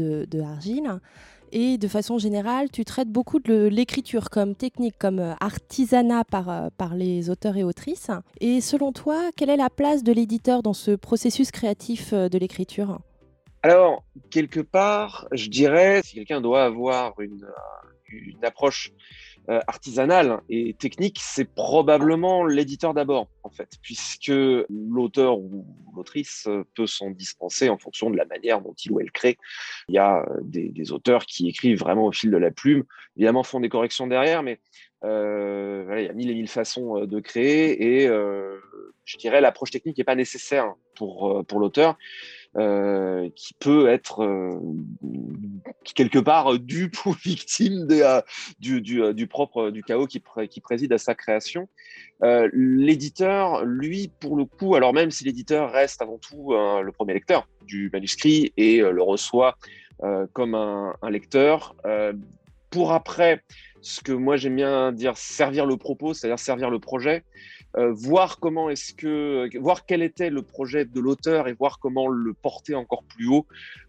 euh, 0.00 0.26
de, 0.26 0.40
Argile. 0.40 0.98
Et 1.52 1.78
de 1.78 1.86
façon 1.86 2.18
générale, 2.18 2.72
tu 2.72 2.84
traites 2.84 3.08
beaucoup 3.08 3.38
de 3.38 3.68
l'écriture 3.68 4.30
comme 4.30 4.56
technique, 4.56 4.96
comme 4.98 5.20
euh, 5.20 5.34
artisanat 5.38 6.24
par, 6.24 6.94
les 6.96 7.30
auteurs 7.30 7.56
et 7.56 7.62
autrices. 7.62 8.10
Et 8.40 8.60
selon 8.60 8.90
toi, 8.90 9.30
quelle 9.36 9.50
est 9.50 9.56
la 9.56 9.70
place 9.70 10.02
de 10.02 10.12
l'éditeur 10.12 10.60
dans 10.60 10.74
ce 10.74 10.90
processus 10.90 11.52
créatif 11.52 12.12
de 12.12 12.36
l'écriture? 12.36 12.98
Alors, 13.62 14.02
quelque 14.30 14.60
part, 14.60 15.28
je 15.30 15.50
dirais, 15.50 16.00
si 16.02 16.16
quelqu'un 16.16 16.40
doit 16.40 16.64
avoir 16.64 17.14
une 17.20 17.46
approche 18.42 18.92
euh, 19.48 19.60
artisanale 19.66 20.40
et 20.48 20.74
technique, 20.74 21.18
c'est 21.20 21.44
probablement 21.44 22.44
l'éditeur 22.44 22.94
d'abord, 22.94 23.28
en 23.42 23.50
fait, 23.50 23.78
puisque 23.82 24.30
l'auteur 24.68 25.38
ou 25.38 25.66
l'autrice 25.96 26.46
peut 26.76 26.86
s'en 26.86 27.10
dispenser 27.10 27.68
en 27.68 27.78
fonction 27.78 28.10
de 28.10 28.16
la 28.16 28.26
manière 28.26 28.60
dont 28.60 28.74
il 28.84 28.92
ou 28.92 29.00
elle 29.00 29.10
crée. 29.10 29.38
Il 29.88 29.94
y 29.94 29.98
a 29.98 30.20
euh, 30.22 30.40
des, 30.42 30.92
auteurs 30.92 31.24
qui 31.24 31.48
écrivent 31.48 31.78
vraiment 31.78 32.06
au 32.06 32.12
fil 32.12 32.30
de 32.30 32.36
la 32.36 32.50
plume, 32.50 32.84
évidemment 33.16 33.42
font 33.42 33.60
des 33.60 33.68
corrections 33.68 34.06
derrière, 34.06 34.42
mais 34.42 34.60
euh, 35.04 35.96
il 35.98 36.04
y 36.04 36.08
a 36.08 36.12
mille 36.12 36.30
et 36.30 36.34
mille 36.34 36.48
façons 36.48 37.06
de 37.06 37.20
créer 37.20 38.02
et 38.02 38.08
je 39.04 39.16
dirais 39.16 39.40
l'approche 39.40 39.70
technique 39.70 39.96
n'est 39.98 40.04
pas 40.04 40.14
nécessaire 40.14 40.74
pour, 40.94 41.44
pour 41.46 41.60
l'auteur. 41.60 41.96
Euh, 42.56 43.30
qui 43.36 43.54
peut 43.54 43.88
être 43.88 44.24
euh, 44.24 44.58
quelque 45.84 46.18
part 46.18 46.58
dupe 46.58 47.06
ou 47.06 47.12
victime 47.24 47.86
euh, 47.92 48.20
du, 48.58 49.26
propre 49.28 49.70
du 49.70 49.84
chaos 49.84 50.08
qui, 50.08 50.18
préside 50.18 50.92
à 50.92 50.98
sa 50.98 51.14
création. 51.14 51.68
l'éditeur, 52.52 53.64
lui, 53.64 54.10
pour 54.18 54.36
le 54.36 54.46
coup, 54.46 54.74
alors 54.74 54.92
même 54.92 55.12
si 55.12 55.22
l'éditeur 55.22 55.70
reste 55.70 56.02
avant 56.02 56.18
tout 56.18 56.52
le 56.52 56.90
premier 56.90 57.14
lecteur 57.14 57.46
du 57.66 57.88
manuscrit 57.92 58.52
et 58.56 58.78
le 58.80 59.02
reçoit 59.02 59.56
comme 60.32 60.56
un 60.56 61.10
lecteur, 61.10 61.76
pour 62.70 62.92
après, 62.92 63.44
ce 63.80 64.00
que 64.00 64.12
moi 64.12 64.36
j'aime 64.36 64.56
bien 64.56 64.90
dire, 64.90 65.16
servir 65.16 65.66
le 65.66 65.76
propos, 65.76 66.14
c'est-à-dire 66.14 66.38
servir 66.38 66.68
le 66.68 66.80
projet, 66.80 67.22
euh, 67.76 67.92
voir 67.92 68.40
comment 68.40 68.68
est-ce 68.68 68.92
que, 68.92 69.48
voir 69.58 69.86
quel 69.86 70.02
était 70.02 70.30
le 70.30 70.42
projet 70.42 70.84
de 70.84 71.00
l'auteur 71.00 71.46
et 71.46 71.52
voir 71.52 71.78
comment 71.78 72.08
le 72.08 72.34
porter 72.34 72.74
encore 72.74 73.04
plus 73.04 73.28
haut 73.28 73.46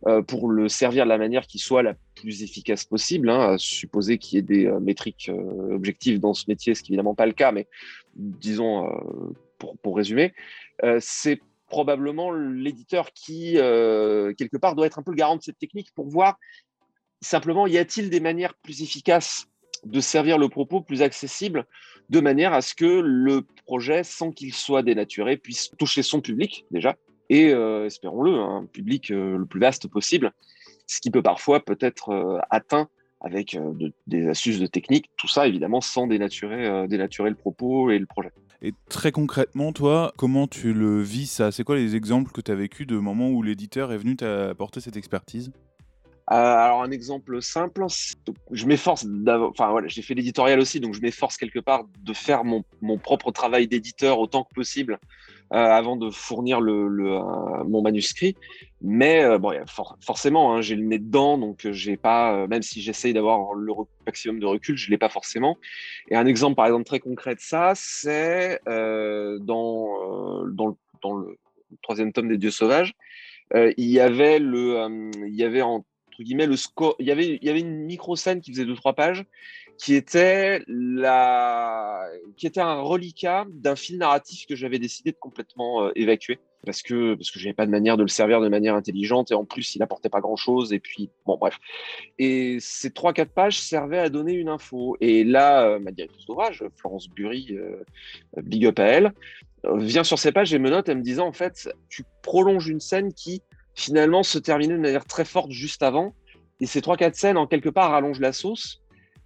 euh, 0.08 0.22
pour 0.22 0.50
le 0.50 0.70
servir 0.70 1.06
de 1.06 1.10
la 1.10 1.18
manière 1.18 1.48
qui 1.48 1.58
soit 1.58 1.82
la 1.82 1.96
plus 2.16 2.44
efficace 2.44 2.86
possible. 2.86 3.30
Hein, 3.30 3.54
à 3.54 3.58
supposer 3.58 4.20
qu'il 4.20 4.36
y 4.36 4.40
ait 4.40 4.44
des 4.44 4.66
euh, 4.68 4.80
métriques 4.80 5.32
objectives 5.72 6.20
dans 6.20 6.34
ce 6.34 6.46
métier, 6.48 6.76
ce 6.76 6.84
qui 6.84 6.92
n'est 6.92 6.96
évidemment 6.96 7.16
pas 7.16 7.26
le 7.26 7.34
cas, 7.34 7.52
mais 7.52 7.68
disons 8.16 8.92
pour, 9.58 9.78
pour, 9.78 9.96
résumer, 9.96 10.34
c'est 11.00 11.40
probablement 11.68 12.32
l'éditeur 12.32 13.12
qui 13.14 13.54
quelque 13.54 14.58
part 14.58 14.76
doit 14.76 14.86
être 14.86 15.00
un 15.00 15.04
peu 15.04 15.12
le 15.12 15.18
garant 15.18 15.38
de 15.38 15.42
cette 15.42 15.58
technique 15.58 15.92
pour 15.96 16.10
voir 16.10 16.38
simplement 17.22 17.68
y 17.68 17.78
a-t-il 17.78 18.10
des 18.10 18.20
manières 18.20 18.56
plus 18.56 18.82
efficaces 18.82 19.48
de 19.86 20.00
servir 20.00 20.38
le 20.38 20.50
propos 20.50 20.82
plus 20.82 21.02
accessible 21.02 21.66
de 22.10 22.20
manière 22.20 22.54
à 22.54 22.62
ce 22.62 22.76
que 22.76 23.02
le 23.02 23.44
projet, 23.66 24.04
sans 24.04 24.32
qu'il 24.32 24.54
soit 24.54 24.84
dénaturé, 24.84 25.38
puisse 25.38 25.72
toucher 25.78 26.04
son 26.04 26.22
public 26.22 26.66
déjà, 26.72 26.96
et 27.30 27.54
euh, 27.54 27.86
espérons-le, 27.86 28.36
un 28.36 28.66
public 28.66 29.10
euh, 29.10 29.38
le 29.38 29.46
plus 29.46 29.62
vaste 29.62 29.88
possible, 29.88 30.32
ce 30.86 31.00
qui 31.00 31.12
peut 31.12 31.22
parfois 31.22 31.62
peut 31.62 31.78
être 31.80 32.10
euh, 32.10 32.40
atteint 32.50 32.90
avec 33.22 33.56
des 34.08 34.28
astuces 34.28 34.60
de 34.60 34.66
technique, 34.66 35.06
tout 35.16 35.28
ça 35.28 35.48
évidemment 35.48 35.80
sans 35.80 36.08
dénaturer, 36.08 36.88
dénaturer 36.88 37.30
le 37.30 37.36
propos 37.36 37.92
et 37.92 38.00
le 38.00 38.08
projet. 38.08 38.32
Et 38.64 38.74
très 38.90 39.12
concrètement, 39.12 39.74
toi, 39.74 40.12
comment 40.18 40.48
tu 40.48 40.74
le 40.74 41.04
vis 41.04 41.28
ça? 41.28 41.52
C'est 41.52 41.64
quoi 41.64 41.76
les 41.76 41.96
exemples 41.96 42.32
que 42.32 42.42
tu 42.42 42.52
as 42.52 42.56
vécu 42.56 42.88
de 42.88 42.98
moments 42.98 43.30
où 43.30 43.44
l'éditeur 43.44 43.94
est 43.94 44.00
venu 44.00 44.16
t'apporter 44.16 44.82
cette 44.82 44.98
expertise? 44.98 45.52
Alors 46.34 46.82
un 46.82 46.92
exemple 46.92 47.42
simple, 47.42 47.86
je 48.52 48.66
m'efforce, 48.66 49.06
enfin 49.28 49.70
voilà, 49.70 49.90
j'ai 49.90 50.02
fait 50.02 50.14
l'éditorial 50.14 50.62
aussi, 50.62 50.80
donc 50.80 50.94
je 50.94 51.02
m'efforce 51.02 51.36
quelque 51.36 51.60
part 51.60 51.84
de 52.00 52.14
faire 52.14 52.46
mon, 52.46 52.64
propre 53.00 53.32
travail 53.32 53.68
d'éditeur 53.68 54.18
autant 54.18 54.46
que 54.46 54.54
possible 54.54 54.98
euh, 55.52 55.58
avant 55.58 55.98
de 55.98 56.10
fournir 56.10 56.62
le, 56.62 56.74
euh, 56.74 57.64
mon 57.66 57.82
manuscrit. 57.82 58.38
Mais 58.82 59.38
bon, 59.40 59.54
forcément, 60.00 60.56
hein, 60.56 60.62
j'ai 60.62 60.76
le 60.76 60.84
nez 60.84 61.00
dedans, 61.00 61.38
donc 61.38 61.68
j'ai 61.70 61.98
pas, 61.98 62.48
même 62.48 62.62
si 62.62 62.82
j'essaye 62.82 63.14
d'avoir 63.14 63.54
le 63.54 63.74
maximum 64.06 64.40
de 64.40 64.46
recul, 64.46 64.78
je 64.78 64.90
l'ai 64.90 64.98
pas 64.98 65.10
forcément. 65.10 65.58
Et 66.10 66.16
un 66.16 66.26
exemple, 66.26 66.56
par 66.56 66.66
exemple, 66.66 66.86
très 66.86 67.00
concret 67.00 67.36
de 67.36 67.42
ça, 67.42 67.74
c'est 67.76 68.62
dans, 68.66 69.40
dans, 70.48 70.68
le, 70.68 70.74
dans 71.04 71.14
le 71.14 71.38
troisième 71.84 72.14
tome 72.14 72.30
des 72.30 72.38
Dieux 72.38 72.52
sauvages. 72.52 72.94
il 73.54 73.90
y 73.90 74.00
avait 74.00 74.40
le, 74.40 75.12
il 75.28 75.36
y 75.36 75.44
avait 75.44 75.62
en 75.62 75.84
guillemets, 76.24 76.48
le 76.48 76.56
score. 76.56 76.96
Il 77.00 77.06
y 77.06 77.12
avait, 77.12 77.60
une 77.60 77.86
micro-scène 77.86 78.42
qui 78.42 78.52
faisait 78.52 78.66
deux, 78.66 78.76
trois 78.76 78.94
pages, 78.94 79.26
qui 79.78 79.96
était, 79.96 80.64
un 82.58 82.82
reliquat 82.82 83.46
d'un 83.50 83.76
fil 83.76 83.98
narratif 83.98 84.46
que 84.46 84.56
j'avais 84.56 84.80
décidé 84.80 85.12
de 85.12 85.18
complètement 85.18 85.86
euh, 85.86 85.92
évacuer. 85.96 86.40
Parce 86.64 86.84
que, 86.84 87.16
parce 87.16 87.32
que 87.32 87.40
je 87.40 87.46
n'avais 87.46 87.56
pas 87.56 87.66
de 87.66 87.72
manière 87.72 87.98
de 87.98 88.04
le 88.04 88.08
servir 88.08 88.40
de 88.40 88.48
manière 88.48 88.76
intelligente 88.76 89.32
et 89.32 89.34
en 89.34 89.46
plus 89.46 89.74
il 89.74 89.82
apportait 89.82 90.10
pas 90.10 90.22
grand 90.22 90.36
chose. 90.36 90.74
Et 90.74 90.80
puis, 90.80 91.10
bon, 91.26 91.36
bref. 91.38 91.58
Et 92.20 92.58
ces 92.60 92.92
trois, 92.92 93.14
quatre 93.14 93.34
pages 93.34 93.60
servaient 93.60 93.98
à 93.98 94.10
donner 94.10 94.34
une 94.34 94.50
info. 94.50 94.96
Et 95.02 95.24
là, 95.24 95.66
euh, 95.66 95.80
ma 95.80 95.92
directrice 95.92 96.28
d'ouvrage, 96.28 96.64
Florence 96.76 97.10
Bury, 97.10 97.48
euh, 97.58 97.84
big 98.44 98.68
up 98.68 98.78
à 98.78 98.84
elle, 98.84 99.14
vient 99.64 100.04
sur 100.04 100.20
ces 100.20 100.32
pages 100.32 100.54
et 100.54 100.60
me 100.60 100.70
note 100.70 100.90
en 100.90 100.96
me 100.96 101.02
disant 101.02 101.28
en 101.28 101.34
fait, 101.34 101.70
tu 101.90 102.04
prolonges 102.22 102.68
une 102.68 102.80
scène 102.80 103.14
qui 103.14 103.42
finalement 103.76 104.24
se 104.24 104.38
terminer 104.40 104.74
de 104.74 104.80
manière 104.80 105.06
très 105.06 105.26
forte 105.26 105.52
juste 105.52 105.84
avant. 105.84 106.14
Et 106.60 106.66
ces 106.66 106.82
trois 106.82 106.98
quatre 106.98 107.16
scènes, 107.16 107.38
en 107.38 107.48
quelque 107.48 107.70
part, 107.70 107.92
rallongent 107.92 108.20
la 108.20 108.34
sauce 108.34 108.82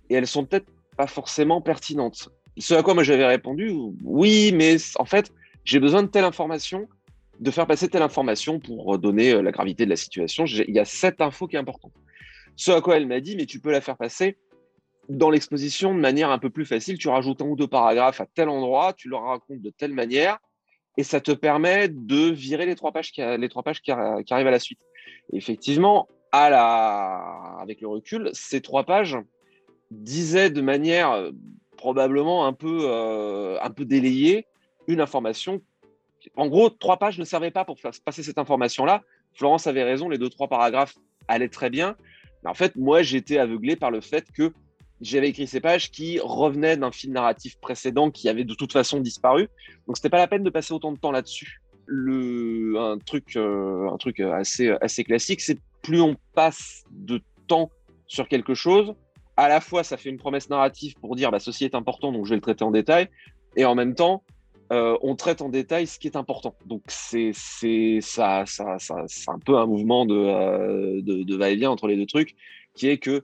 et 0.09 0.15
elles 0.15 0.27
sont 0.27 0.45
peut-être 0.45 0.67
pas 0.97 1.07
forcément 1.07 1.61
pertinentes. 1.61 2.29
Ce 2.57 2.73
à 2.73 2.83
quoi 2.83 2.93
moi 2.93 3.03
j'avais 3.03 3.25
répondu, 3.25 3.73
oui, 4.03 4.51
mais 4.53 4.77
en 4.97 5.05
fait, 5.05 5.33
j'ai 5.65 5.79
besoin 5.79 6.03
de 6.03 6.07
telle 6.07 6.23
information, 6.23 6.87
de 7.39 7.51
faire 7.51 7.67
passer 7.67 7.89
telle 7.89 8.01
information 8.01 8.59
pour 8.59 8.97
donner 8.97 9.33
euh, 9.33 9.41
la 9.41 9.51
gravité 9.51 9.83
de 9.83 9.89
la 9.89 9.97
situation. 9.97 10.45
Il 10.45 10.73
y 10.73 10.79
a 10.79 10.85
cette 10.85 11.19
info 11.19 11.47
qui 11.47 11.57
est 11.57 11.59
importante. 11.59 11.91
Ce 12.55 12.71
à 12.71 12.79
quoi 12.79 12.95
elle 12.95 13.07
m'a 13.07 13.19
dit, 13.19 13.35
mais 13.35 13.45
tu 13.45 13.59
peux 13.59 13.71
la 13.71 13.81
faire 13.81 13.97
passer 13.97 14.37
dans 15.09 15.29
l'exposition 15.29 15.93
de 15.93 15.99
manière 15.99 16.29
un 16.29 16.39
peu 16.39 16.49
plus 16.49 16.65
facile. 16.65 16.97
Tu 16.97 17.09
rajoutes 17.09 17.41
un 17.41 17.45
ou 17.45 17.55
deux 17.55 17.67
paragraphes 17.67 18.21
à 18.21 18.25
tel 18.25 18.49
endroit, 18.49 18.93
tu 18.93 19.09
leur 19.09 19.23
racontes 19.23 19.61
de 19.61 19.69
telle 19.69 19.93
manière, 19.93 20.39
et 20.97 21.03
ça 21.03 21.19
te 21.21 21.31
permet 21.31 21.89
de 21.89 22.29
virer 22.29 22.65
les 22.65 22.75
trois 22.75 22.91
pages 22.91 23.11
qui, 23.11 23.21
les 23.21 23.49
trois 23.49 23.63
pages 23.63 23.81
qui, 23.81 23.91
arrivent 23.91 24.47
à 24.47 24.51
la 24.51 24.59
suite. 24.59 24.79
effectivement, 25.33 26.07
à 26.31 26.49
la, 26.49 27.57
avec 27.61 27.81
le 27.81 27.87
recul, 27.87 28.29
ces 28.33 28.61
trois 28.61 28.83
pages 28.83 29.17
disaient 29.91 30.49
de 30.49 30.61
manière 30.61 31.11
euh, 31.11 31.31
probablement 31.77 32.45
un 32.45 32.53
peu, 32.53 32.79
euh, 32.83 33.57
un 33.61 33.69
peu 33.69 33.85
délayée 33.85 34.45
une 34.87 35.01
information. 35.01 35.61
En 36.35 36.47
gros, 36.47 36.69
trois 36.69 36.97
pages 36.97 37.19
ne 37.19 37.25
servaient 37.25 37.51
pas 37.51 37.65
pour 37.65 37.77
passer 38.03 38.23
cette 38.23 38.37
information-là. 38.37 39.01
Florence 39.33 39.67
avait 39.67 39.83
raison, 39.83 40.09
les 40.09 40.17
deux, 40.17 40.29
trois 40.29 40.47
paragraphes 40.47 40.95
allaient 41.27 41.49
très 41.49 41.69
bien. 41.69 41.95
Mais 42.43 42.49
en 42.49 42.53
fait, 42.53 42.75
moi, 42.75 43.01
j'étais 43.01 43.37
aveuglé 43.37 43.75
par 43.75 43.91
le 43.91 44.01
fait 44.01 44.31
que 44.31 44.53
j'avais 45.01 45.29
écrit 45.29 45.47
ces 45.47 45.59
pages 45.59 45.91
qui 45.91 46.19
revenaient 46.19 46.77
d'un 46.77 46.91
film 46.91 47.13
narratif 47.13 47.59
précédent 47.59 48.11
qui 48.11 48.29
avait 48.29 48.43
de 48.43 48.53
toute 48.53 48.71
façon 48.71 48.99
disparu. 48.99 49.49
Donc 49.87 49.97
c'était 49.97 50.09
pas 50.09 50.17
la 50.17 50.27
peine 50.27 50.43
de 50.43 50.49
passer 50.49 50.73
autant 50.73 50.91
de 50.91 50.97
temps 50.97 51.11
là-dessus. 51.11 51.61
Le, 51.85 52.75
un 52.77 52.97
truc, 52.97 53.35
euh, 53.35 53.89
un 53.91 53.97
truc 53.97 54.19
assez, 54.19 54.69
assez 54.81 55.03
classique, 55.03 55.41
c'est 55.41 55.59
plus 55.83 56.01
on 56.01 56.15
passe 56.33 56.83
de 56.89 57.21
temps 57.47 57.69
sur 58.07 58.27
quelque 58.27 58.55
chose, 58.55 58.95
à 59.37 59.49
la 59.49 59.61
fois 59.61 59.83
ça 59.83 59.97
fait 59.97 60.09
une 60.09 60.17
promesse 60.17 60.49
narrative 60.49 60.95
pour 60.99 61.15
dire 61.15 61.31
bah, 61.31 61.39
ceci 61.39 61.65
est 61.65 61.75
important 61.75 62.11
donc 62.11 62.25
je 62.25 62.31
vais 62.31 62.35
le 62.35 62.41
traiter 62.41 62.63
en 62.63 62.71
détail, 62.71 63.07
et 63.55 63.65
en 63.65 63.75
même 63.75 63.93
temps 63.93 64.23
euh, 64.71 64.97
on 65.03 65.15
traite 65.15 65.41
en 65.41 65.49
détail 65.49 65.85
ce 65.85 65.99
qui 65.99 66.07
est 66.07 66.15
important. 66.15 66.55
Donc 66.65 66.81
c'est 66.87 67.33
ça, 68.01 68.43
ça, 68.47 68.79
ça 68.79 68.95
un 69.27 69.39
peu 69.39 69.57
un 69.57 69.67
mouvement 69.67 70.07
euh, 70.09 71.01
de, 71.01 71.23
de 71.23 71.35
va-et-vient 71.35 71.69
entre 71.69 71.87
les 71.87 71.97
deux 71.97 72.07
trucs, 72.07 72.35
qui 72.73 72.87
est 72.87 72.97
que 72.97 73.23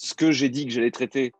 ce 0.00 0.14
que 0.14 0.32
j'ai 0.32 0.48
dit 0.48 0.64
que 0.64 0.72
j'allais 0.72 0.90
traiter 0.90 1.32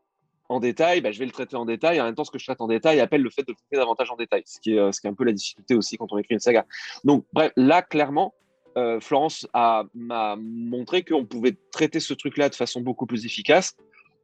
en 0.50 0.60
détail, 0.60 1.00
bah, 1.00 1.12
je 1.12 1.18
vais 1.18 1.24
le 1.24 1.30
traiter 1.30 1.56
en 1.56 1.64
détail. 1.64 1.98
En 1.98 2.04
même 2.04 2.14
temps, 2.14 2.24
ce 2.24 2.30
que 2.30 2.38
je 2.38 2.44
traite 2.44 2.60
en 2.60 2.66
détail 2.66 3.00
appelle 3.00 3.22
le 3.22 3.30
fait 3.30 3.40
de 3.42 3.52
le 3.52 3.54
traiter 3.54 3.76
davantage 3.76 4.10
en 4.10 4.16
détail, 4.16 4.42
ce 4.44 4.60
qui 4.60 4.74
est, 4.74 4.78
euh, 4.78 4.92
ce 4.92 5.00
qui 5.00 5.06
est 5.06 5.10
un 5.10 5.14
peu 5.14 5.24
la 5.24 5.32
difficulté 5.32 5.74
aussi 5.74 5.96
quand 5.96 6.12
on 6.12 6.18
écrit 6.18 6.34
une 6.34 6.40
saga. 6.40 6.66
Donc, 7.04 7.24
bref, 7.32 7.52
là, 7.56 7.80
clairement, 7.80 8.34
euh, 8.76 9.00
Florence 9.00 9.46
m'a 9.54 10.36
montré 10.36 11.04
qu'on 11.04 11.24
pouvait 11.24 11.56
traiter 11.72 12.00
ce 12.00 12.12
truc-là 12.12 12.50
de 12.50 12.54
façon 12.54 12.82
beaucoup 12.82 13.06
plus 13.06 13.24
efficace 13.24 13.76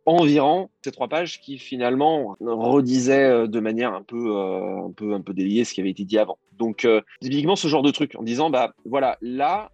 en 0.05 0.23
virant 0.23 0.71
ces 0.85 0.93
trois 0.93 1.09
pages 1.09 1.41
qui 1.41 1.59
finalement 1.59 2.37
redisaient 2.41 3.25
euh, 3.25 3.47
de 3.47 3.59
manière 3.59 3.95
un 3.95 4.03
peu 4.03 5.33
déliée 5.33 5.65
ce 5.65 5.73
qui 5.73 5.81
avait 5.81 5.91
été 5.91 6.05
dit 6.05 6.19
avant. 6.19 6.37
Donc, 6.59 6.87
typiquement, 7.23 7.57
ce 7.57 7.69
genre 7.69 7.83
de 7.83 7.91
truc 7.91 8.15
en 8.17 8.23
disant, 8.23 8.51
bah 8.51 8.75
voilà, 8.85 9.17
là, 9.23 9.71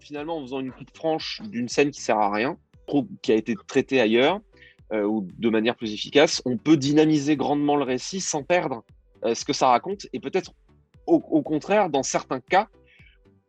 finalement, 0.00 0.36
en 0.36 0.42
faisant 0.42 0.60
une 0.60 0.72
coupe 0.72 0.94
franche 0.94 1.40
d'une 1.44 1.68
scène 1.68 1.90
qui 1.90 2.00
sert 2.00 2.18
à 2.18 2.30
rien, 2.30 2.58
qui 3.22 3.32
a 3.32 3.34
été 3.34 3.54
traité 3.66 4.00
ailleurs 4.00 4.40
euh, 4.92 5.02
ou 5.02 5.26
de 5.38 5.48
manière 5.50 5.76
plus 5.76 5.92
efficace, 5.92 6.42
on 6.44 6.56
peut 6.56 6.76
dynamiser 6.76 7.36
grandement 7.36 7.76
le 7.76 7.84
récit 7.84 8.20
sans 8.20 8.42
perdre 8.42 8.84
euh, 9.24 9.34
ce 9.34 9.44
que 9.44 9.52
ça 9.52 9.68
raconte 9.68 10.06
et 10.12 10.20
peut-être 10.20 10.52
au, 11.08 11.20
contraire, 11.20 11.88
dans 11.88 12.02
certains 12.02 12.40
cas, 12.40 12.66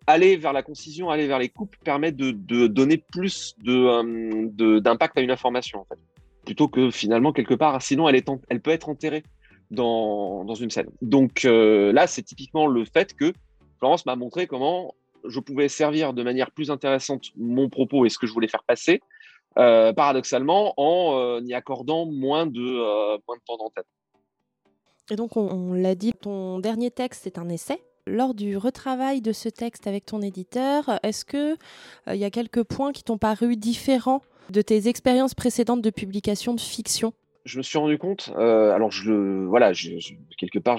aller 0.06 0.38
vers 0.38 0.54
la 0.54 0.62
concision, 0.62 1.10
aller 1.10 1.26
vers 1.26 1.40
les 1.40 1.50
coupes 1.50 1.76
permet 1.84 2.12
de, 2.12 2.30
donner 2.68 2.98
plus 2.98 3.56
de, 3.58 4.78
d'impact 4.78 5.18
à 5.18 5.22
une 5.22 5.32
information, 5.32 5.80
en 5.80 5.86
fait. 5.86 6.00
Plutôt 6.46 6.68
que 6.68 6.92
finalement, 6.92 7.34
quelque 7.34 7.56
part, 7.56 7.82
sinon 7.82 8.08
elle, 8.08 8.16
est 8.16 8.30
elle 8.50 8.62
peut 8.62 8.70
être 8.70 8.90
enterrée 8.90 9.24
dans, 9.72 10.46
dans 10.46 10.54
une 10.54 10.70
scène. 10.70 10.92
Donc 11.02 11.46
là, 11.46 12.06
c'est 12.06 12.22
typiquement 12.22 12.68
le 12.68 12.86
fait 12.86 13.16
que 13.16 13.34
Florence 13.80 14.06
m'a 14.06 14.16
montré 14.16 14.46
comment 14.46 14.94
je 15.28 15.40
pouvais 15.40 15.68
servir 15.68 16.14
de 16.14 16.24
manière 16.24 16.52
plus 16.52 16.72
intéressante 16.72 17.32
mon 17.36 17.70
propos 17.70 18.06
et 18.06 18.10
ce 18.10 18.18
que 18.18 18.28
je 18.28 18.34
voulais 18.34 18.48
faire 18.48 18.64
passer, 18.64 19.02
euh, 19.58 19.92
paradoxalement, 19.94 20.74
en 20.78 21.18
euh, 21.18 21.42
y 21.44 21.54
accordant 21.54 22.06
moins 22.06 22.46
de, 22.46 22.62
euh, 22.62 23.18
moins 23.28 23.38
de 23.38 23.42
temps 23.46 23.58
d'antenne. 23.58 23.84
Et 25.10 25.16
donc, 25.16 25.36
on, 25.38 25.74
l'a 25.74 25.96
dit, 25.96 26.14
ton 26.14 26.60
dernier 26.60 26.92
texte, 26.92 27.22
c'est 27.24 27.40
un 27.40 27.50
essai. 27.50 27.82
Lors 28.06 28.34
du 28.34 28.56
retravail 28.56 29.22
de 29.22 29.32
ce 29.32 29.50
texte 29.50 29.88
avec 29.88 30.06
ton 30.06 30.22
éditeur, 30.22 31.00
est-ce 31.04 31.26
qu'il 31.26 31.58
il 32.08 32.16
y 32.16 32.24
a 32.24 32.30
quelques 32.30 32.64
points 32.64 32.94
qui 32.94 33.04
t'ont 33.04 33.18
paru 33.18 33.58
différents 33.58 34.22
de 34.50 34.62
tes 34.62 34.88
expériences 34.88 35.34
précédentes 35.34 35.82
de 35.82 35.90
publication 35.90 36.54
de 36.54 36.62
fiction? 36.62 37.14
Je 37.44 37.58
me 37.58 37.64
suis 37.64 37.78
rendu 37.78 37.98
compte, 37.98 38.32
alors 38.38 38.92
je 38.92 39.46
voilà, 39.46 39.74
quelque 40.38 40.60
part, 40.60 40.78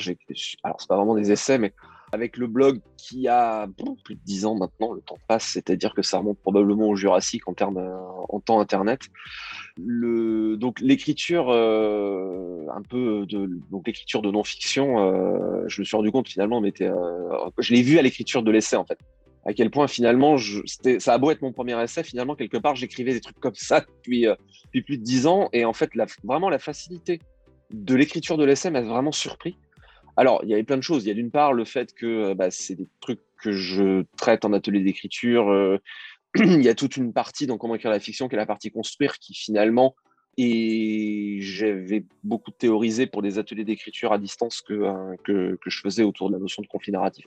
alors 0.63 0.81
c'est 0.81 0.89
pas 0.89 0.97
vraiment 0.97 1.15
des 1.15 1.33
essais, 1.33 1.59
mais 1.59 1.75
avec 2.13 2.37
le 2.37 2.47
blog 2.47 2.81
qui 2.97 3.29
a 3.29 3.67
plus 4.05 4.15
de 4.15 4.21
10 4.25 4.47
ans 4.47 4.55
maintenant, 4.55 4.93
le 4.93 5.01
temps 5.01 5.19
passe, 5.27 5.45
c'est-à-dire 5.45 5.95
que 5.95 6.03
ça 6.03 6.19
remonte 6.19 6.39
probablement 6.39 6.89
au 6.89 6.97
Jurassique 6.97 7.49
en 7.49 7.55
termes 7.55 7.79
euh, 7.79 7.97
en 8.29 8.41
temps 8.41 8.61
internet. 8.61 9.01
Donc 9.79 10.81
l'écriture 10.81 11.49
euh, 11.51 12.67
un 12.75 12.83
peu 12.83 13.27
de 13.27 13.49
l'écriture 13.87 14.23
de 14.23 14.31
non-fiction, 14.31 14.99
euh, 14.99 15.65
je 15.69 15.81
me 15.81 15.85
suis 15.85 15.97
rendu 15.97 16.11
compte 16.11 16.29
finalement, 16.29 16.61
mais 16.61 16.73
je 16.79 17.75
l'ai 17.75 17.83
vu 17.83 17.99
à 17.99 18.03
l'écriture 18.03 18.43
de 18.43 18.51
l'essai 18.51 18.77
en 18.77 18.85
fait. 18.85 18.99
À 19.47 19.55
quel 19.55 19.71
point 19.71 19.87
finalement, 19.87 20.37
ça 20.99 21.15
a 21.15 21.19
beau 21.19 21.31
être 21.31 21.41
mon 21.41 21.53
premier 21.53 21.81
essai, 21.83 22.03
finalement 22.03 22.35
quelque 22.35 22.59
part 22.59 22.75
j'écrivais 22.75 23.13
des 23.13 23.21
trucs 23.21 23.41
comme 23.41 23.55
ça 23.55 23.81
depuis, 23.81 24.27
plus 24.73 24.99
de 24.99 25.03
10 25.03 25.27
ans 25.27 25.49
et 25.53 25.65
en 25.65 25.73
fait 25.73 25.91
vraiment 26.25 26.51
la 26.51 26.59
facilité 26.59 27.21
de 27.71 27.95
l'écriture 27.95 28.37
de 28.37 28.45
l'essai 28.45 28.71
m'a 28.71 28.83
vraiment 28.83 29.13
surpris 29.13 29.57
alors, 30.19 30.41
il 30.43 30.51
y 30.51 30.53
avait 30.53 30.65
plein 30.65 30.77
de 30.77 30.83
choses. 30.83 31.05
Il 31.05 31.09
y 31.09 31.13
a 31.13 31.15
d'une 31.15 31.31
part 31.31 31.53
le 31.53 31.65
fait 31.65 31.95
que 31.95 32.07
euh, 32.07 32.35
bah, 32.35 32.51
c'est 32.51 32.75
des 32.75 32.89
trucs 33.01 33.21
que 33.41 33.53
je 33.53 34.03
traite 34.17 34.45
en 34.45 34.53
atelier 34.53 34.81
d'écriture. 34.81 35.49
Euh, 35.49 35.79
il 36.35 36.61
y 36.61 36.69
a 36.69 36.75
toute 36.75 36.97
une 36.97 37.13
partie 37.13 37.47
dans 37.47 37.57
comment 37.57 37.77
écrire 37.77 37.93
la 37.93 38.01
fiction 38.01 38.29
qui 38.29 38.35
est 38.35 38.39
la 38.39 38.45
partie 38.45 38.73
construire 38.73 39.21
qui 39.21 39.33
finalement 39.33 39.95
et 40.37 41.39
j'avais 41.41 42.05
beaucoup 42.25 42.51
théorisé 42.51 43.07
pour 43.07 43.23
des 43.23 43.39
ateliers 43.39 43.65
d'écriture 43.65 44.13
à 44.13 44.19
distance 44.19 44.61
que, 44.61 44.73
euh, 44.73 45.17
que, 45.25 45.57
je 45.67 45.81
faisais 45.81 46.03
autour 46.03 46.31
de 46.31 46.35
la 46.35 46.41
notion 46.41 46.63
de 46.63 46.69
conflit 46.69 46.93
narratif. 46.93 47.25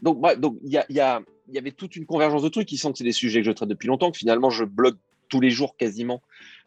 Donc, 0.00 0.20
donc 0.38 0.58
il, 0.62 0.72
y 0.72 0.92
y, 0.92 1.00
y, 1.52 1.58
avait 1.58 1.72
toute 1.72 1.96
une 1.96 2.06
convergence 2.06 2.42
de 2.42 2.48
trucs 2.48 2.66
qui 2.66 2.78
sont 2.78 2.92
que 2.92 2.98
c'est 2.98 3.04
des 3.04 3.12
sujets 3.12 3.40
que 3.40 3.46
je 3.46 3.52
traite 3.52 3.68
depuis 3.68 3.88
longtemps, 3.88 4.10
que 4.10 4.18
finalement 4.18 4.50
je 4.50 4.64
blogue 4.64 4.96
tous 5.28 5.40
les 5.40 5.50
jours 5.50 5.76
quasiment 5.76 6.22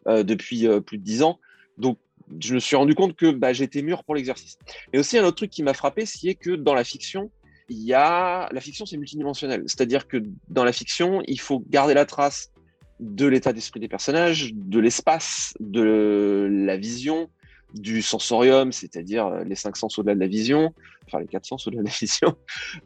depuis 0.06 0.66
plus 0.84 0.98
de 0.98 1.02
dix 1.04 1.22
ans. 1.22 1.38
Donc, 1.78 1.98
je 2.38 2.54
me 2.54 2.60
suis 2.60 2.76
rendu 2.76 2.94
compte 2.94 3.16
que 3.16 3.30
bah, 3.30 3.52
j'étais 3.52 3.82
mûr 3.82 4.04
pour 4.04 4.14
l'exercice. 4.14 4.58
Mais 4.92 4.98
aussi, 4.98 5.18
un 5.18 5.24
autre 5.24 5.36
truc 5.36 5.50
qui 5.50 5.62
m'a 5.62 5.74
frappé, 5.74 6.06
c'est 6.06 6.34
que 6.34 6.50
dans 6.50 6.74
la 6.74 6.84
fiction, 6.84 7.30
il 7.68 7.82
y 7.82 7.94
a 7.94 8.48
la 8.52 8.60
fiction, 8.60 8.86
c'est 8.86 8.96
multidimensionnel. 8.96 9.62
C'est-à-dire 9.66 10.08
que 10.08 10.22
dans 10.48 10.64
la 10.64 10.72
fiction, 10.72 11.22
il 11.26 11.40
faut 11.40 11.64
garder 11.68 11.94
la 11.94 12.04
trace 12.04 12.50
de 12.98 13.26
l'état 13.26 13.52
d'esprit 13.52 13.80
des 13.80 13.88
personnages, 13.88 14.52
de 14.52 14.78
l'espace, 14.78 15.54
de 15.60 16.48
la 16.50 16.76
vision, 16.76 17.30
du 17.74 18.02
sensorium, 18.02 18.72
c'est-à-dire 18.72 19.30
les 19.44 19.54
cinq 19.54 19.76
sens 19.76 19.98
au-delà 19.98 20.14
de 20.14 20.20
la 20.20 20.26
vision, 20.26 20.74
enfin 21.06 21.20
les 21.20 21.26
quatre 21.26 21.46
sens 21.46 21.66
au-delà 21.66 21.82
de 21.82 21.86
la 21.86 21.94
vision, 22.00 22.36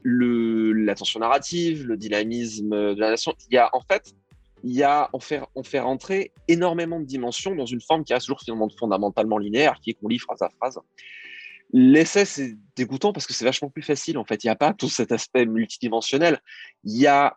l'attention 0.04 1.20
narrative, 1.20 1.86
le 1.86 1.96
dynamisme 1.96 2.94
de 2.94 3.00
la 3.00 3.10
nation. 3.10 3.32
Il 3.50 3.54
y 3.54 3.58
a 3.58 3.70
en 3.72 3.80
fait 3.80 4.14
il 4.64 4.72
y 4.72 4.82
a, 4.82 5.10
on 5.12 5.20
fait, 5.20 5.42
on 5.54 5.62
fait 5.62 5.78
rentrer 5.78 6.32
énormément 6.48 6.98
de 6.98 7.04
dimensions 7.04 7.54
dans 7.54 7.66
une 7.66 7.82
forme 7.82 8.02
qui 8.02 8.14
reste 8.14 8.26
toujours 8.26 8.40
finalement 8.40 8.68
fondamentalement 8.70 9.36
linéaire, 9.36 9.78
qui 9.80 9.90
est 9.90 9.94
qu'on 9.94 10.08
lit 10.08 10.18
phrase 10.18 10.40
à 10.40 10.48
phrase. 10.48 10.80
L'essai, 11.72 12.24
c'est 12.24 12.56
dégoûtant 12.74 13.12
parce 13.12 13.26
que 13.26 13.34
c'est 13.34 13.44
vachement 13.44 13.68
plus 13.68 13.82
facile. 13.82 14.16
En 14.16 14.24
fait, 14.24 14.42
il 14.42 14.46
n'y 14.46 14.50
a 14.50 14.56
pas 14.56 14.72
tout 14.72 14.88
cet 14.88 15.12
aspect 15.12 15.44
multidimensionnel. 15.44 16.40
Il 16.84 16.96
y 16.96 17.06
a 17.06 17.36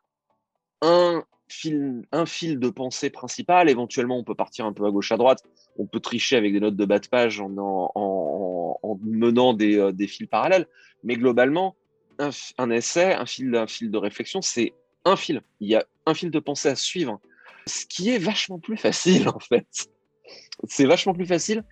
un 0.81 1.23
fil, 1.49 2.03
un 2.13 2.25
fil 2.25 2.59
de 2.59 2.69
pensée 2.69 3.09
principal. 3.09 3.69
Éventuellement, 3.69 4.17
on 4.17 4.23
peut 4.23 4.35
partir 4.35 4.65
un 4.65 4.71
peu 4.71 4.85
à 4.85 4.91
gauche, 4.91 5.11
à 5.11 5.17
droite. 5.17 5.43
On 5.77 5.85
peut 5.85 5.99
tricher 5.99 6.37
avec 6.37 6.53
des 6.53 6.61
notes 6.61 6.77
de 6.77 6.85
bas 6.85 6.99
de 6.99 7.07
page 7.07 7.41
en, 7.41 7.51
en, 7.57 8.99
menant 9.03 9.53
des, 9.53 9.77
euh, 9.77 9.91
des, 9.91 10.07
fils 10.07 10.27
parallèles. 10.27 10.67
Mais 11.03 11.15
globalement, 11.15 11.75
un, 12.19 12.29
un 12.57 12.69
essai, 12.69 13.15
un 13.15 13.25
fil, 13.25 13.53
un 13.53 13.67
fil 13.67 13.91
de 13.91 13.97
réflexion, 13.97 14.41
c'est 14.41 14.73
un 15.05 15.15
fil. 15.15 15.41
Il 15.59 15.69
y 15.69 15.75
a 15.75 15.85
un 16.05 16.13
fil 16.13 16.31
de 16.31 16.39
pensée 16.39 16.69
à 16.69 16.75
suivre. 16.75 17.19
Ce 17.65 17.85
qui 17.85 18.09
est 18.09 18.17
vachement 18.17 18.59
plus 18.59 18.77
facile, 18.77 19.29
en 19.29 19.39
fait. 19.39 19.89
C'est 20.67 20.85
vachement 20.85 21.13
plus 21.13 21.25
facile 21.25 21.63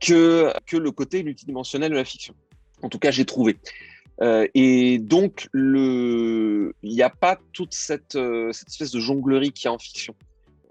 que, 0.00 0.52
que 0.66 0.76
le 0.76 0.90
côté 0.90 1.22
multidimensionnel 1.22 1.90
de 1.90 1.96
la 1.96 2.04
fiction. 2.04 2.34
En 2.82 2.88
tout 2.88 2.98
cas, 2.98 3.10
j'ai 3.10 3.24
trouvé. 3.24 3.58
Euh, 4.20 4.46
et 4.54 4.98
donc, 4.98 5.48
il 5.54 6.72
n'y 6.82 7.02
a 7.02 7.10
pas 7.10 7.38
toute 7.52 7.72
cette, 7.72 8.16
euh, 8.16 8.52
cette, 8.52 8.68
espèce 8.68 8.90
de 8.90 9.00
jonglerie 9.00 9.52
qu'il 9.52 9.66
y 9.66 9.68
a 9.68 9.72
en 9.72 9.78
fiction. 9.78 10.14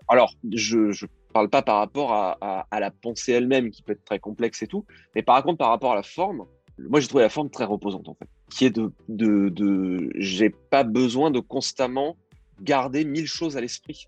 Alors, 0.08 0.36
je 0.54 0.78
ne 0.78 1.34
parle 1.34 1.50
pas 1.50 1.62
par 1.62 1.78
rapport 1.78 2.14
à, 2.14 2.68
à, 2.70 2.80
la 2.80 2.92
pensée 2.92 3.32
elle-même, 3.32 3.72
qui 3.72 3.82
peut 3.82 3.94
être 3.94 4.04
très 4.04 4.20
complexe 4.20 4.62
et 4.62 4.68
tout, 4.68 4.86
mais 5.16 5.24
par 5.24 5.42
contre, 5.44 5.58
par 5.58 5.70
rapport 5.70 5.94
à 5.94 5.96
la 5.96 6.04
forme, 6.04 6.46
moi, 6.78 7.00
j'ai 7.00 7.08
trouvé 7.08 7.24
la 7.24 7.30
forme 7.30 7.50
très 7.50 7.66
reposante, 7.66 8.10
en 8.10 8.16
fait 8.16 8.28
qui 8.52 8.66
est 8.66 8.70
de, 8.70 8.92
de, 9.08 9.50
de 9.50 10.12
j'ai 10.16 10.50
pas 10.50 10.84
besoin 10.84 11.32
de 11.32 11.40
constamment 11.40 12.18
garder 12.62 13.06
mille 13.06 13.28
choses 13.28 13.58
à 13.58 13.62
l'esprit. 13.62 14.08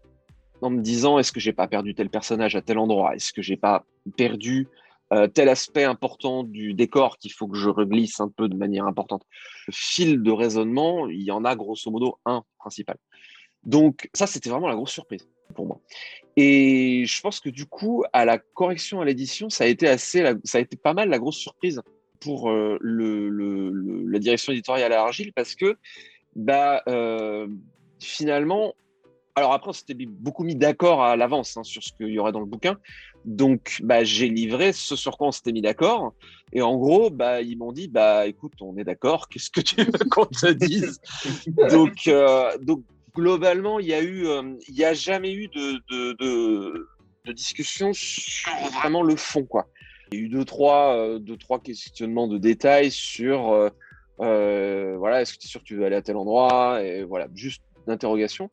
En 0.61 0.69
me 0.69 0.81
disant 0.81 1.17
est-ce 1.17 1.31
que 1.31 1.39
j'ai 1.39 1.53
pas 1.53 1.67
perdu 1.67 1.95
tel 1.95 2.09
personnage 2.09 2.55
à 2.55 2.61
tel 2.61 2.77
endroit? 2.77 3.15
Est-ce 3.15 3.33
que 3.33 3.41
j'ai 3.41 3.57
pas 3.57 3.85
perdu 4.15 4.67
euh, 5.11 5.27
tel 5.27 5.49
aspect 5.49 5.83
important 5.83 6.43
du 6.43 6.73
décor 6.73 7.17
qu'il 7.17 7.33
faut 7.33 7.47
que 7.47 7.57
je 7.57 7.69
reglisse 7.69 8.19
un 8.19 8.29
peu 8.29 8.47
de 8.47 8.55
manière 8.55 8.85
importante? 8.85 9.23
Le 9.67 9.73
fil 9.73 10.21
de 10.21 10.31
raisonnement 10.31 11.07
il 11.09 11.21
y 11.21 11.31
en 11.31 11.43
a 11.45 11.55
grosso 11.55 11.89
modo 11.89 12.19
un 12.25 12.43
principal. 12.59 12.97
Donc 13.63 14.09
ça 14.13 14.27
c'était 14.27 14.49
vraiment 14.49 14.67
la 14.67 14.75
grosse 14.75 14.91
surprise 14.91 15.27
pour 15.55 15.67
moi. 15.67 15.79
Et 16.35 17.03
je 17.05 17.21
pense 17.21 17.39
que 17.39 17.49
du 17.49 17.65
coup 17.65 18.03
à 18.13 18.25
la 18.25 18.37
correction 18.37 19.01
à 19.01 19.05
l'édition 19.05 19.49
ça 19.49 19.65
ça 20.43 20.57
a 20.57 20.61
été 20.61 20.77
pas 20.77 20.93
mal 20.93 21.09
la 21.09 21.19
grosse 21.19 21.37
surprise 21.37 21.81
pour 22.23 22.49
euh, 22.49 22.79
la 22.81 24.19
direction 24.19 24.53
éditoriale 24.53 24.93
à 24.93 25.01
Argile 25.01 25.33
parce 25.33 25.55
que 25.55 25.77
bah, 26.35 26.81
euh, 26.87 27.47
finalement, 27.99 28.73
alors 29.35 29.53
après, 29.53 29.69
on 29.69 29.73
s'était 29.73 29.95
beaucoup 30.05 30.43
mis 30.43 30.55
d'accord 30.55 31.03
à 31.03 31.15
l'avance 31.15 31.57
hein, 31.57 31.63
sur 31.63 31.83
ce 31.83 31.91
qu'il 31.93 32.07
y 32.07 32.19
aurait 32.19 32.31
dans 32.31 32.39
le 32.39 32.45
bouquin. 32.45 32.77
Donc, 33.25 33.79
bah, 33.83 34.03
j'ai 34.03 34.29
livré 34.29 34.73
ce 34.73 34.95
sur 34.95 35.17
quoi 35.17 35.27
on 35.27 35.31
s'était 35.31 35.51
mis 35.51 35.61
d'accord. 35.61 36.13
Et 36.51 36.61
en 36.61 36.77
gros, 36.77 37.09
bah, 37.09 37.41
ils 37.41 37.57
m'ont 37.57 37.71
dit, 37.71 37.87
bah, 37.87 38.27
écoute, 38.27 38.53
on 38.61 38.77
est 38.77 38.83
d'accord, 38.83 39.29
qu'est-ce 39.29 39.49
que 39.49 39.61
tu 39.61 39.83
veux 39.83 39.91
qu'on 40.09 40.25
te 40.25 40.51
dise? 40.51 40.99
Donc, 41.69 42.07
euh, 42.07 42.57
donc, 42.59 42.83
globalement, 43.15 43.79
il 43.79 43.87
y 43.87 43.93
a 43.93 44.03
eu, 44.03 44.27
n'y 44.69 44.83
a 44.83 44.93
jamais 44.93 45.33
eu 45.33 45.47
de, 45.47 45.81
de, 45.89 47.33
discussion 47.33 47.91
sur 47.93 48.51
vraiment 48.73 49.01
le 49.01 49.15
fond, 49.15 49.45
quoi. 49.45 49.67
Il 50.13 50.19
y 50.19 50.21
a 50.21 50.25
eu 50.25 50.29
deux, 50.29 50.45
trois, 50.45 50.95
euh, 50.95 51.19
deux, 51.19 51.37
trois 51.37 51.59
questionnements 51.59 52.27
de 52.27 52.37
détails 52.37 52.91
sur 52.91 53.51
euh, 53.51 53.69
euh, 54.19 54.95
voilà, 54.97 55.21
est-ce 55.21 55.33
que 55.33 55.39
tu 55.39 55.47
es 55.47 55.49
sûr 55.49 55.61
que 55.61 55.65
tu 55.65 55.75
veux 55.75 55.85
aller 55.85 55.95
à 55.95 56.03
tel 56.03 56.17
endroit 56.17 56.83
Et 56.83 57.03
voilà, 57.03 57.27
juste 57.33 57.63
d'interrogation. 57.87 58.49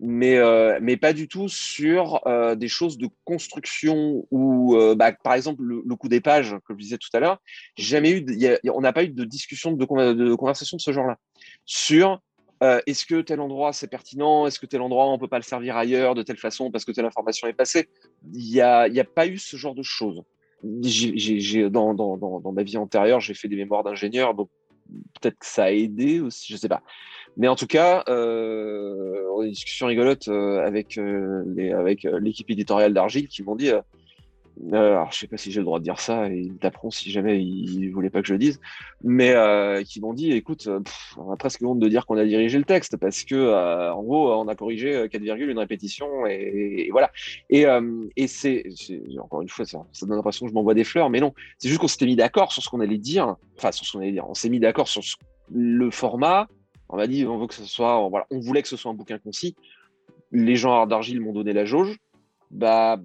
Mais, 0.00 0.40
mais 0.80 0.96
pas 0.96 1.12
du 1.12 1.28
tout 1.28 1.48
sur 1.48 2.20
des 2.56 2.68
choses 2.68 2.98
de 2.98 3.08
construction 3.24 4.26
ou, 4.32 4.76
bah, 4.96 5.12
par 5.12 5.34
exemple, 5.34 5.62
le, 5.62 5.96
coup 5.96 6.08
des 6.08 6.20
pages, 6.20 6.56
comme 6.64 6.76
je 6.76 6.82
disais 6.82 6.98
tout 6.98 7.08
à 7.14 7.20
l'heure, 7.20 7.40
jamais 7.78 8.10
eu, 8.10 8.26
on 8.74 8.80
n'a 8.80 8.92
pas 8.92 9.04
eu 9.04 9.08
de 9.08 9.24
discussion, 9.24 9.70
de, 9.72 10.34
conversation 10.34 10.76
de 10.76 10.82
ce 10.82 10.92
genre-là. 10.92 11.16
Sur 11.64 12.20
est-ce 12.60 13.06
que 13.06 13.20
tel 13.20 13.40
endroit 13.40 13.72
c'est 13.72 13.86
pertinent? 13.86 14.48
Est-ce 14.48 14.58
que 14.58 14.66
tel 14.66 14.82
endroit 14.82 15.06
on 15.06 15.18
peut 15.18 15.28
pas 15.28 15.38
le 15.38 15.44
servir 15.44 15.76
ailleurs 15.76 16.16
de 16.16 16.22
telle 16.22 16.38
façon 16.38 16.72
parce 16.72 16.84
que 16.84 16.90
telle 16.90 17.06
information 17.06 17.46
est 17.46 17.54
passée? 17.54 17.88
Il 18.34 18.50
n'y 18.50 18.60
a, 18.60 18.80
a, 18.80 19.04
pas 19.04 19.28
eu 19.28 19.38
ce 19.38 19.56
genre 19.56 19.76
de 19.76 19.84
choses 19.84 20.24
j'ai, 20.82 21.70
dans, 21.70 21.94
dans, 21.94 22.16
dans, 22.16 22.52
ma 22.52 22.62
vie 22.62 22.76
antérieure, 22.76 23.20
j'ai 23.20 23.34
fait 23.34 23.48
des 23.48 23.56
mémoires 23.56 23.82
d'ingénieur, 23.82 24.34
donc 24.34 24.48
peut-être 25.20 25.38
que 25.38 25.46
ça 25.46 25.64
a 25.64 25.70
aidé 25.70 26.20
aussi, 26.20 26.52
je 26.52 26.56
sais 26.56 26.68
pas. 26.68 26.82
Mais 27.36 27.48
en 27.48 27.56
tout 27.56 27.66
cas, 27.66 28.04
euh, 28.08 29.28
on 29.34 29.40
a 29.40 29.44
une 29.44 29.50
discussion 29.50 29.86
rigolote 29.86 30.28
euh, 30.28 30.64
avec, 30.64 30.98
euh, 30.98 31.42
les, 31.56 31.72
avec 31.72 32.04
l'équipe 32.20 32.48
éditoriale 32.50 32.94
d'Argile 32.94 33.28
qui 33.28 33.42
m'ont 33.42 33.56
dit 33.56 33.70
alors, 34.72 35.10
je 35.12 35.18
sais 35.18 35.26
pas 35.26 35.36
si 35.36 35.50
j'ai 35.50 35.60
le 35.60 35.64
droit 35.64 35.80
de 35.80 35.84
dire 35.84 35.98
ça, 35.98 36.30
et 36.30 36.38
ils 36.38 36.56
taperont 36.56 36.90
si 36.90 37.10
jamais 37.10 37.42
ils 37.42 37.90
voulaient 37.90 38.10
pas 38.10 38.22
que 38.22 38.28
je 38.28 38.34
le 38.34 38.38
dise, 38.38 38.60
mais 39.02 39.32
euh, 39.32 39.82
qui 39.82 40.00
m'ont 40.00 40.14
dit, 40.14 40.30
écoute, 40.32 40.68
euh, 40.68 40.80
on 41.16 41.32
a 41.32 41.36
presque 41.36 41.62
honte 41.62 41.80
de 41.80 41.88
dire 41.88 42.06
qu'on 42.06 42.16
a 42.16 42.24
dirigé 42.24 42.58
le 42.58 42.64
texte 42.64 42.96
parce 42.96 43.24
que, 43.24 43.34
euh, 43.34 43.92
en 43.92 44.02
gros, 44.02 44.32
on 44.32 44.46
a 44.46 44.54
corrigé 44.54 45.08
4, 45.10 45.22
une 45.22 45.58
répétition 45.58 46.26
et, 46.26 46.88
voilà. 46.92 47.10
Et, 47.50 47.66
c'est, 48.28 48.64
encore 49.20 49.42
une 49.42 49.48
fois, 49.48 49.64
ça, 49.64 49.84
donne 50.02 50.16
l'impression 50.16 50.46
que 50.46 50.50
je 50.50 50.54
m'envoie 50.54 50.74
des 50.74 50.84
fleurs, 50.84 51.10
mais 51.10 51.20
non, 51.20 51.34
c'est 51.58 51.68
juste 51.68 51.80
qu'on 51.80 51.88
s'était 51.88 52.06
mis 52.06 52.16
d'accord 52.16 52.52
sur 52.52 52.62
ce 52.62 52.68
qu'on 52.68 52.80
allait 52.80 52.98
dire, 52.98 53.36
enfin 53.56 53.72
sur 53.72 53.84
ce 53.84 53.92
qu'on 53.92 54.00
allait 54.00 54.12
dire. 54.12 54.28
On 54.28 54.34
s'est 54.34 54.48
mis 54.48 54.60
d'accord 54.60 54.86
sur 54.86 55.02
le 55.50 55.90
format, 55.90 56.48
On 56.88 56.96
m'a 56.96 57.06
dit, 57.08 57.26
on 57.26 57.38
veut 57.38 57.48
que 57.48 57.54
ce 57.54 57.64
soit, 57.64 57.98
on 57.98 58.38
voulait 58.40 58.62
que 58.62 58.68
ce 58.68 58.76
soit 58.76 58.90
un 58.90 58.94
bouquin 58.94 59.18
concis. 59.18 59.56
Les 60.30 60.56
gens 60.56 60.86
d'Argile 60.86 61.20
m'ont 61.20 61.32
donné 61.32 61.52
la 61.52 61.64
jauge. 61.64 61.98
Bah, 62.50 62.98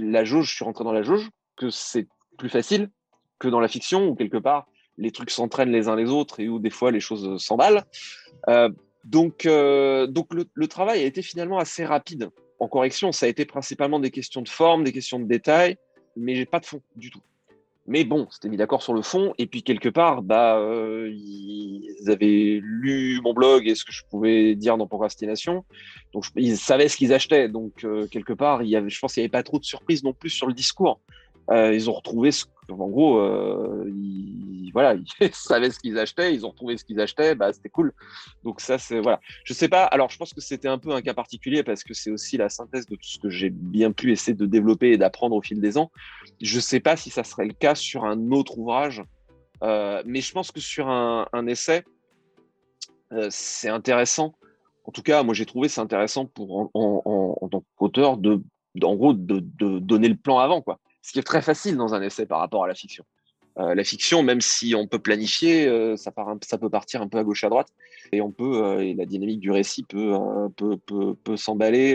la 0.00 0.24
jauge, 0.24 0.50
je 0.50 0.54
suis 0.54 0.64
rentré 0.64 0.84
dans 0.84 0.92
la 0.92 1.02
jauge, 1.02 1.30
que 1.56 1.70
c'est 1.70 2.06
plus 2.38 2.48
facile 2.48 2.90
que 3.38 3.48
dans 3.48 3.60
la 3.60 3.68
fiction 3.68 4.08
où 4.08 4.14
quelque 4.14 4.38
part 4.38 4.66
les 4.96 5.10
trucs 5.10 5.30
s'entraînent 5.30 5.72
les 5.72 5.88
uns 5.88 5.96
les 5.96 6.10
autres 6.10 6.40
et 6.40 6.48
où 6.48 6.58
des 6.58 6.70
fois 6.70 6.90
les 6.90 7.00
choses 7.00 7.42
s'emballent. 7.42 7.84
Euh, 8.48 8.70
donc, 9.04 9.44
euh, 9.44 10.06
donc 10.06 10.32
le, 10.32 10.68
travail 10.68 11.02
a 11.02 11.04
été 11.04 11.20
finalement 11.20 11.58
assez 11.58 11.84
rapide. 11.84 12.30
En 12.58 12.68
correction, 12.68 13.12
ça 13.12 13.26
a 13.26 13.28
été 13.28 13.44
principalement 13.44 13.98
des 13.98 14.10
questions 14.10 14.40
de 14.40 14.48
forme, 14.48 14.84
des 14.84 14.92
questions 14.92 15.18
de 15.18 15.26
détail, 15.26 15.76
mais 16.16 16.36
j'ai 16.36 16.46
pas 16.46 16.60
de 16.60 16.66
fond 16.66 16.80
du 16.96 17.10
tout. 17.10 17.20
Mais 17.86 18.04
bon, 18.04 18.26
c'était 18.30 18.48
mis 18.48 18.56
d'accord 18.56 18.82
sur 18.82 18.94
le 18.94 19.02
fond. 19.02 19.34
Et 19.38 19.46
puis 19.46 19.62
quelque 19.62 19.90
part, 19.90 20.22
bah, 20.22 20.56
euh, 20.56 21.10
ils 21.12 22.10
avaient 22.10 22.58
lu 22.62 23.20
mon 23.22 23.34
blog 23.34 23.68
et 23.68 23.74
ce 23.74 23.84
que 23.84 23.92
je 23.92 24.02
pouvais 24.10 24.54
dire 24.54 24.78
dans 24.78 24.86
Procrastination. 24.86 25.64
Donc 26.12 26.24
ils 26.36 26.56
savaient 26.56 26.88
ce 26.88 26.96
qu'ils 26.96 27.12
achetaient. 27.12 27.48
Donc 27.48 27.86
quelque 28.10 28.32
part, 28.32 28.62
il 28.62 28.70
y 28.70 28.76
avait, 28.76 28.88
je 28.88 28.98
pense 28.98 29.14
qu'il 29.14 29.20
n'y 29.20 29.24
avait 29.24 29.30
pas 29.30 29.42
trop 29.42 29.58
de 29.58 29.64
surprises 29.64 30.02
non 30.02 30.14
plus 30.14 30.30
sur 30.30 30.46
le 30.46 30.54
discours. 30.54 31.00
ils 31.50 31.90
ont 31.90 31.94
retrouvé 31.94 32.30
ce 32.32 32.46
en 32.70 32.88
gros, 32.88 33.18
euh, 33.18 33.84
ils, 33.88 34.43
voilà, 34.74 34.94
ils 35.20 35.34
savaient 35.34 35.70
ce 35.70 35.78
qu'ils 35.78 35.98
achetaient, 35.98 36.34
ils 36.34 36.44
ont 36.44 36.50
retrouvé 36.50 36.76
ce 36.76 36.84
qu'ils 36.84 37.00
achetaient, 37.00 37.34
bah, 37.34 37.52
c'était 37.52 37.70
cool. 37.70 37.92
Donc 38.42 38.60
ça, 38.60 38.76
c'est 38.76 39.00
voilà. 39.00 39.20
Je 39.44 39.54
sais 39.54 39.68
pas. 39.68 39.84
Alors, 39.84 40.10
je 40.10 40.18
pense 40.18 40.34
que 40.34 40.40
c'était 40.40 40.68
un 40.68 40.78
peu 40.78 40.90
un 40.90 41.00
cas 41.00 41.14
particulier 41.14 41.62
parce 41.62 41.84
que 41.84 41.94
c'est 41.94 42.10
aussi 42.10 42.36
la 42.36 42.48
synthèse 42.48 42.86
de 42.86 42.96
tout 42.96 43.08
ce 43.08 43.18
que 43.18 43.30
j'ai 43.30 43.50
bien 43.50 43.92
pu 43.92 44.12
essayer 44.12 44.36
de 44.36 44.46
développer 44.46 44.90
et 44.90 44.98
d'apprendre 44.98 45.36
au 45.36 45.40
fil 45.40 45.60
des 45.60 45.78
ans. 45.78 45.90
Je 46.42 46.60
sais 46.60 46.80
pas 46.80 46.96
si 46.96 47.08
ça 47.08 47.24
serait 47.24 47.46
le 47.46 47.54
cas 47.54 47.74
sur 47.74 48.04
un 48.04 48.32
autre 48.32 48.58
ouvrage, 48.58 49.02
euh, 49.62 50.02
mais 50.04 50.20
je 50.20 50.32
pense 50.32 50.50
que 50.50 50.60
sur 50.60 50.88
un, 50.88 51.46
essai, 51.46 51.84
euh, 53.12 53.28
c'est 53.30 53.68
intéressant. 53.68 54.34
En 54.84 54.92
tout 54.92 55.02
cas, 55.02 55.22
moi, 55.22 55.34
j'ai 55.34 55.46
trouvé 55.46 55.68
c'est 55.68 55.80
intéressant 55.80 56.26
pour 56.26 56.70
en, 56.74 57.48
tant 57.50 57.64
qu'auteur 57.76 58.18
de, 58.18 58.42
en 58.82 58.96
gros, 58.96 59.14
de, 59.14 59.38
de 59.40 59.78
donner 59.78 60.08
le 60.08 60.16
plan 60.16 60.38
avant, 60.38 60.60
quoi 60.60 60.78
ce 61.04 61.12
qui 61.12 61.18
est 61.18 61.22
très 61.22 61.42
facile 61.42 61.76
dans 61.76 61.94
un 61.94 62.00
essai 62.00 62.24
par 62.24 62.40
rapport 62.40 62.64
à 62.64 62.66
la 62.66 62.74
fiction. 62.74 63.04
Euh, 63.58 63.74
la 63.74 63.84
fiction, 63.84 64.24
même 64.24 64.40
si 64.40 64.74
on 64.74 64.88
peut 64.88 64.98
planifier, 64.98 65.68
euh, 65.68 65.96
ça, 65.96 66.10
peut 66.10 66.70
partir 66.70 67.02
un 67.02 67.08
peu 67.08 67.18
à 67.18 67.24
gauche 67.24 67.44
à 67.44 67.48
droite, 67.48 67.68
et 68.12 68.20
on 68.20 68.32
peut, 68.32 68.64
euh, 68.64 68.80
et 68.80 68.94
la 68.94 69.06
dynamique 69.06 69.38
du 69.38 69.52
récit 69.52 69.84
peut, 69.84 70.12
s'emballer 71.36 71.90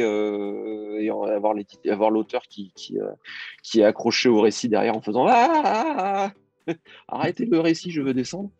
et 1.01 1.09
avoir, 1.09 2.11
l'auteur 2.11 2.43
qui, 2.43 2.71
est 3.75 3.83
accroché 3.83 4.29
au 4.29 4.39
récit 4.39 4.69
derrière 4.69 4.95
en 4.95 5.01
faisant 5.01 5.27
ah, 5.27 5.47
ah, 5.51 6.31
ah, 6.67 6.73
arrêtez 7.09 7.45
le 7.45 7.59
récit, 7.59 7.91
je 7.91 8.01
veux 8.01 8.13
descendre. 8.13 8.51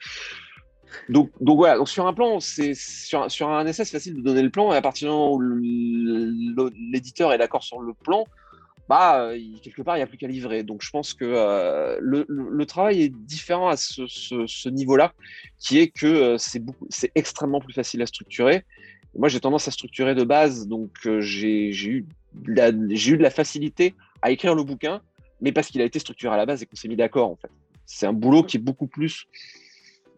Donc, 1.07 1.31
voilà, 1.39 1.85
sur 1.85 2.05
un 2.05 2.13
plan, 2.13 2.41
c'est 2.41 2.73
sur, 2.73 3.31
sur 3.31 3.49
un 3.49 3.65
essai, 3.65 3.85
c'est 3.85 3.97
facile 3.97 4.15
de 4.15 4.21
donner 4.21 4.41
le 4.41 4.49
plan, 4.49 4.73
et 4.73 4.75
à 4.75 4.81
partir 4.81 5.07
du 5.07 5.13
moment 5.13 5.35
où 5.35 5.39
l'éditeur 6.91 7.31
est 7.31 7.37
d'accord 7.37 7.63
sur 7.63 7.79
le 7.79 7.93
plan, 7.93 8.25
bah, 8.89 9.21
euh, 9.21 9.39
quelque 9.61 9.83
part, 9.83 9.97
il 9.97 9.99
n'y 9.99 10.03
a 10.03 10.07
plus 10.07 10.17
qu'à 10.17 10.27
livrer. 10.27 10.63
Donc, 10.63 10.81
je 10.81 10.89
pense 10.89 11.13
que 11.13 11.23
euh, 11.23 11.97
le, 12.01 12.65
travail 12.65 13.03
est 13.03 13.09
différent 13.09 13.69
à 13.69 13.77
ce, 13.77 14.69
niveau-là, 14.69 15.13
qui 15.59 15.77
est 15.77 15.89
que 15.89 16.07
euh, 16.07 16.37
c'est 16.39 16.63
c'est 16.89 17.11
extrêmement 17.13 17.61
plus 17.61 17.73
facile 17.73 18.01
à 18.01 18.07
structurer. 18.07 18.65
Moi, 19.15 19.29
j'ai 19.29 19.39
tendance 19.39 19.67
à 19.67 19.71
structurer 19.71 20.15
de 20.15 20.23
base, 20.23 20.67
donc 20.67 20.89
j'ai 21.19 21.69
eu, 21.69 22.07
eu 22.47 23.17
de 23.17 23.21
la 23.21 23.29
facilité 23.29 23.93
à 24.23 24.31
écrire 24.31 24.55
le 24.55 24.63
bouquin, 24.63 25.01
mais 25.39 25.51
parce 25.51 25.67
qu'il 25.67 25.81
a 25.81 25.85
été 25.85 25.99
structuré 25.99 26.33
à 26.33 26.37
la 26.37 26.47
base 26.47 26.63
et 26.63 26.65
qu'on 26.65 26.75
s'est 26.75 26.87
mis 26.87 26.95
d'accord, 26.95 27.29
en 27.29 27.35
fait. 27.35 27.51
C'est 27.85 28.07
un 28.07 28.13
boulot 28.13 28.41
qui 28.41 28.57
est 28.57 28.59
beaucoup 28.59 28.87
plus, 28.87 29.27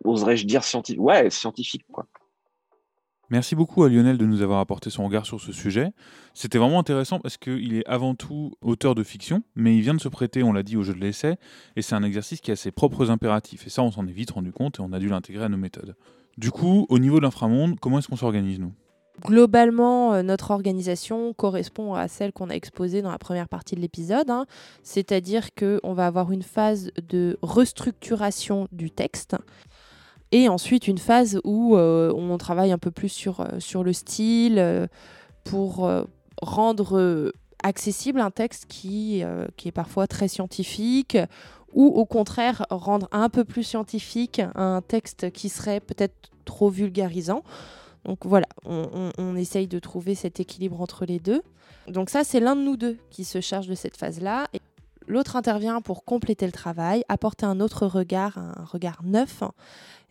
oserais-je 0.05 0.45
dire, 0.45 0.63
scientifique. 0.63 1.01
Ouais, 1.01 1.29
scientifique, 1.29 1.84
quoi. 1.91 2.07
Merci 3.31 3.55
beaucoup 3.55 3.85
à 3.85 3.89
Lionel 3.89 4.17
de 4.17 4.25
nous 4.25 4.41
avoir 4.41 4.59
apporté 4.59 4.89
son 4.89 5.05
regard 5.05 5.25
sur 5.25 5.39
ce 5.39 5.53
sujet. 5.53 5.93
C'était 6.33 6.57
vraiment 6.57 6.79
intéressant 6.79 7.17
parce 7.17 7.37
qu'il 7.37 7.73
est 7.73 7.87
avant 7.87 8.13
tout 8.13 8.51
auteur 8.61 8.93
de 8.93 9.03
fiction, 9.03 9.41
mais 9.55 9.73
il 9.73 9.81
vient 9.81 9.93
de 9.93 10.01
se 10.01 10.09
prêter, 10.09 10.43
on 10.43 10.51
l'a 10.51 10.63
dit, 10.63 10.75
au 10.75 10.83
jeu 10.83 10.93
de 10.93 10.99
l'essai, 10.99 11.37
et 11.77 11.81
c'est 11.81 11.95
un 11.95 12.03
exercice 12.03 12.41
qui 12.41 12.51
a 12.51 12.57
ses 12.57 12.71
propres 12.71 13.09
impératifs. 13.09 13.65
Et 13.65 13.69
ça, 13.69 13.83
on 13.83 13.91
s'en 13.91 14.05
est 14.05 14.11
vite 14.11 14.31
rendu 14.31 14.51
compte 14.51 14.79
et 14.79 14.81
on 14.81 14.91
a 14.91 14.99
dû 14.99 15.07
l'intégrer 15.07 15.45
à 15.45 15.49
nos 15.49 15.55
méthodes. 15.55 15.95
Du 16.37 16.51
coup, 16.51 16.85
au 16.89 16.99
niveau 16.99 17.19
de 17.19 17.23
l'inframonde, 17.23 17.79
comment 17.79 17.99
est-ce 17.99 18.09
qu'on 18.09 18.17
s'organise, 18.17 18.59
nous? 18.59 18.73
Globalement, 19.25 20.13
euh, 20.13 20.23
notre 20.23 20.51
organisation 20.51 21.33
correspond 21.33 21.93
à 21.93 22.09
celle 22.09 22.33
qu'on 22.33 22.49
a 22.49 22.53
exposée 22.53 23.01
dans 23.01 23.11
la 23.11 23.19
première 23.19 23.47
partie 23.47 23.75
de 23.75 23.81
l'épisode, 23.81 24.29
hein. 24.29 24.45
c'est-à-dire 24.83 25.53
qu'on 25.53 25.93
va 25.93 26.07
avoir 26.07 26.31
une 26.31 26.43
phase 26.43 26.91
de 27.07 27.37
restructuration 27.41 28.67
du 28.73 28.89
texte 28.89 29.37
et 30.31 30.47
ensuite, 30.47 30.87
une 30.87 30.97
phase 30.97 31.41
où 31.43 31.75
euh, 31.75 32.13
on 32.13 32.37
travaille 32.37 32.71
un 32.71 32.77
peu 32.77 32.91
plus 32.91 33.09
sur, 33.09 33.41
euh, 33.41 33.59
sur 33.59 33.83
le 33.83 33.91
style 33.91 34.59
euh, 34.59 34.87
pour 35.43 35.89
rendre 36.41 37.31
accessible 37.63 38.19
un 38.19 38.31
texte 38.31 38.65
qui, 38.67 39.23
qui 39.57 39.67
est 39.67 39.71
parfois 39.71 40.05
très 40.05 40.27
scientifique 40.27 41.17
ou 41.73 41.87
au 41.87 42.05
contraire 42.05 42.65
rendre 42.69 43.07
un 43.11 43.27
peu 43.27 43.43
plus 43.43 43.63
scientifique 43.63 44.39
un 44.53 44.81
texte 44.81 45.31
qui 45.31 45.49
serait 45.49 45.79
peut-être 45.79 46.29
trop 46.45 46.69
vulgarisant. 46.69 47.43
Donc 48.05 48.25
voilà, 48.25 48.45
on, 48.65 49.11
on, 49.17 49.35
essaye 49.35 49.67
de 49.67 49.79
trouver 49.79 50.13
cet 50.13 50.39
équilibre 50.39 50.79
entre 50.79 51.05
les 51.05 51.19
deux. 51.19 51.41
Donc 51.87 52.11
ça, 52.11 52.23
c'est 52.23 52.39
l'un 52.39 52.55
de 52.55 52.61
nous 52.61 52.77
deux 52.77 52.97
qui 53.09 53.23
se 53.23 53.41
charge 53.41 53.67
de 53.67 53.75
cette 53.75 53.97
phase-là. 53.97 54.47
L'autre 55.12 55.36
intervient 55.36 55.82
pour 55.82 56.06
compléter 56.06 56.45
le 56.45 56.54
travail, 56.54 57.04
apporter 57.10 57.45
un 57.45 57.60
autre 57.60 57.86
regard, 57.86 58.38
un 58.38 58.63
regard 58.63 59.02
neuf, 59.04 59.43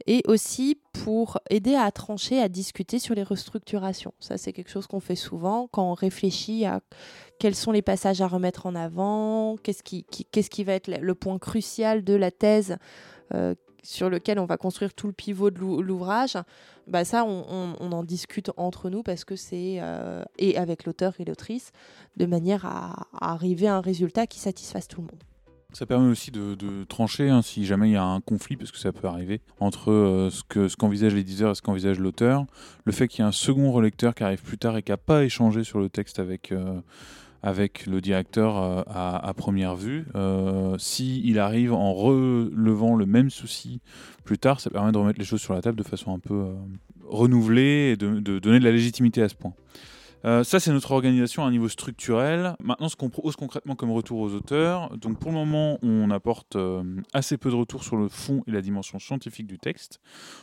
et 0.07 0.23
aussi 0.27 0.79
pour 0.93 1.39
aider 1.49 1.75
à 1.75 1.91
trancher, 1.91 2.39
à 2.39 2.51
discuter 2.51 2.99
sur 2.99 3.15
les 3.15 3.23
restructurations. 3.23 4.13
Ça, 4.21 4.37
c'est 4.37 4.53
quelque 4.53 4.69
chose 4.69 4.87
qu'on 4.87 5.01
fait 5.01 5.17
souvent 5.17 5.69
quand 5.73 5.91
on 5.91 5.95
réfléchit 5.95 6.67
à 6.67 6.83
quels 7.39 7.55
sont 7.55 7.73
les 7.73 7.81
passages 7.81 8.21
à 8.21 8.29
remettre 8.29 8.67
en 8.67 8.75
avant, 8.75 9.57
qu'est-ce 9.63 9.83
qui, 9.83 10.65
va 10.65 10.75
être 10.75 10.89
le 10.89 11.15
point 11.15 11.39
crucial 11.39 12.05
de 12.05 12.13
la 12.13 12.31
thèse 12.31 12.77
euh, 13.33 13.55
sur 13.83 14.11
lequel 14.11 14.38
on 14.38 14.47
va 14.47 14.57
construire 14.57 14.95
tout 14.95 15.07
le 15.07 15.12
pivot 15.12 15.51
de 15.51 15.59
l'ouvrage, 15.59 16.37
bah 16.87 17.05
ça, 17.05 17.25
on, 17.25 17.75
en 17.81 18.05
discute 18.05 18.51
entre 18.57 18.90
nous 18.90 19.03
parce 19.03 19.25
que 19.25 19.37
c'est, 19.37 19.79
euh, 19.81 20.23
et 20.38 20.57
avec 20.57 20.85
l'auteur 20.85 21.14
et 21.19 21.25
l'autrice, 21.25 21.73
de 22.16 22.27
manière 22.27 22.66
à, 22.66 23.07
arriver 23.21 23.69
à 23.69 23.77
un 23.77 23.81
résultat 23.81 24.27
qui 24.27 24.38
satisfasse 24.38 24.88
tout 24.88 25.01
le 25.01 25.07
monde. 25.07 25.23
Ça 25.73 25.87
permet 25.87 26.11
aussi 26.11 26.33
de, 26.33 26.85
trancher 26.85 27.29
hein, 27.29 27.43
si 27.43 27.64
jamais 27.64 27.90
il 27.90 27.93
y 27.93 27.97
a 27.97 28.03
un 28.03 28.21
conflit, 28.21 28.57
parce 28.57 28.73
que 28.73 28.79
ça 28.79 28.93
peut 28.93 29.07
arriver, 29.07 29.40
entre 29.61 29.93
euh, 29.93 30.29
ce, 30.31 30.43
que, 30.43 30.66
ce 30.66 30.77
qu'envisage 30.77 31.14
l'éditeur 31.14 31.53
et 31.53 31.55
ce 31.55 31.62
qu'envisage 31.62 32.01
l'auteur. 32.01 32.45
Le 32.85 32.93
fait 32.93 33.07
qu'il 33.07 33.21
y 33.21 33.23
ait 33.23 33.29
un 33.29 33.33
second 33.33 33.71
relecteur 33.71 34.14
qui 34.16 34.25
arrive 34.25 34.43
plus 34.43 34.59
tard 34.59 34.77
et 34.77 34.83
qui 34.83 34.90
n'a 34.90 34.97
pas 34.97 35.23
échangé 35.23 35.62
sur 35.62 35.79
le 35.79 35.88
texte 35.88 36.19
avec, 36.19 36.51
euh, 36.51 36.81
avec 37.42 37.87
le 37.87 38.00
directeur 38.00 38.59
euh, 38.59 38.83
à, 38.87 39.33
première 39.35 39.74
vue. 39.74 40.07
Euh, 40.14 40.76
S'il 40.79 41.38
arrive 41.38 41.72
en 41.72 41.94
relevant 41.94 42.96
le 42.96 43.07
même 43.07 43.31
souci 43.31 43.81
plus 44.24 44.38
tard, 44.38 44.61
ça 44.61 44.70
permet 44.70 44.92
de 44.92 44.98
remettre 44.98 45.18
les 45.18 45.24
choses 45.24 45.40
sur 45.40 45.55
la 45.55 45.62
table 45.62 45.79
de 45.79 45.83
façon 45.83 46.14
un 46.14 46.18
peu 46.18 46.35
euh, 46.35 46.55
renouvelée 47.07 47.92
et 47.92 47.96
de, 47.96 48.38
donner 48.38 48.59
de 48.59 48.64
la 48.64 48.72
légitimité 48.72 49.22
à 49.22 49.29
ce 49.29 49.35
point. 49.35 49.55
Euh, 50.24 50.44
ça, 50.44 50.61
c'est 50.61 50.72
notre 50.72 50.92
organisation 50.92 51.44
à 51.44 51.46
un 51.46 51.50
niveau 51.50 51.68
structurel. 51.68 52.54
Maintenant, 52.62 52.88
ce 52.88 52.96
qu'on 52.96 53.09
propose 53.09 53.37
concrètement 53.37 53.74
comme 53.74 53.90
retour 53.90 54.20
aux 54.20 54.33
auteurs. 54.35 54.96
Donc, 54.98 55.18
pour 55.18 55.30
le 55.30 55.37
moment, 55.37 55.78
on 55.83 56.11
apporte 56.11 56.56
assez 57.12 57.38
peu 57.38 57.50
de 57.50 57.54
retours 57.54 57.85
sur 57.85 57.96
le 57.96 58.09
fond 58.09 58.42
et 58.46 58.50
la 58.50 58.61
dimension 58.61 58.98
scientifique 58.98 59.46
du 59.46 59.59
texte. 59.59 60.00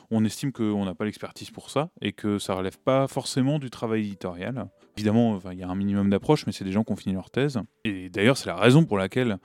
On 0.10 0.26
estime 0.26 0.52
qu'on 0.52 0.86
n'a 0.86 0.96
pas 0.96 1.06
l'expertise 1.06 1.52
pour 1.52 1.70
ça 1.70 1.90
et 2.02 2.12
que 2.12 2.40
ça 2.40 2.56
relève 2.56 2.78
pas 2.80 3.08
forcément 3.08 3.60
du 3.60 3.70
travail 3.70 4.02
éditorial. 4.02 4.68
Évidemment, 4.98 5.40
il 5.52 5.60
y 5.60 5.64
a 5.64 5.70
un 5.70 5.76
minimum 5.76 6.10
d'approche, 6.10 6.48
mais 6.48 6.54
c'est 6.54 6.66
des 6.66 6.72
gens 6.72 6.84
qui 6.84 6.92
ont 6.92 6.96
fini 6.96 7.14
leur 7.14 7.30
thèse. 7.30 7.60
Et 7.84 8.10
d'ailleurs, 8.10 8.38
c'est 8.38 8.48
la 8.48 8.56
raison 8.56 8.84
pour 8.84 8.98
laquelle 8.98 9.38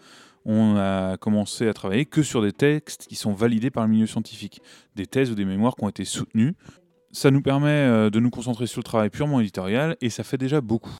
on 0.45 0.77
a 0.77 1.17
commencé 1.19 1.69
à 1.69 1.75
travailler 1.75 2.07
que 2.07 2.23
sur 2.23 2.43
des 2.43 2.53
textes 2.53 3.07
qui 3.07 3.15
sont 3.15 3.33
validés 3.33 3.71
par 3.71 3.85
le 3.85 3.91
milieu 3.91 4.07
scientifique, 4.07 4.61
des 4.97 5.07
thèses 5.07 5.31
ou 5.31 5.35
des 5.35 5.45
mémoires 5.45 5.77
qui 5.77 5.85
ont 5.85 5.89
été 5.89 6.05
soutenues. 6.05 6.55
Ça 7.13 7.31
nous 7.31 7.43
permet 7.43 7.69
euh, 7.69 8.11
de 8.11 8.21
nous 8.21 8.31
concentrer 8.31 8.67
sur 8.67 8.81
le 8.81 8.85
travail 8.85 9.11
purement 9.11 9.41
éditorial 9.41 9.97
et 10.01 10.09
ça 10.09 10.25
fait 10.25 10.39
déjà 10.39 10.63
beaucoup. 10.63 10.97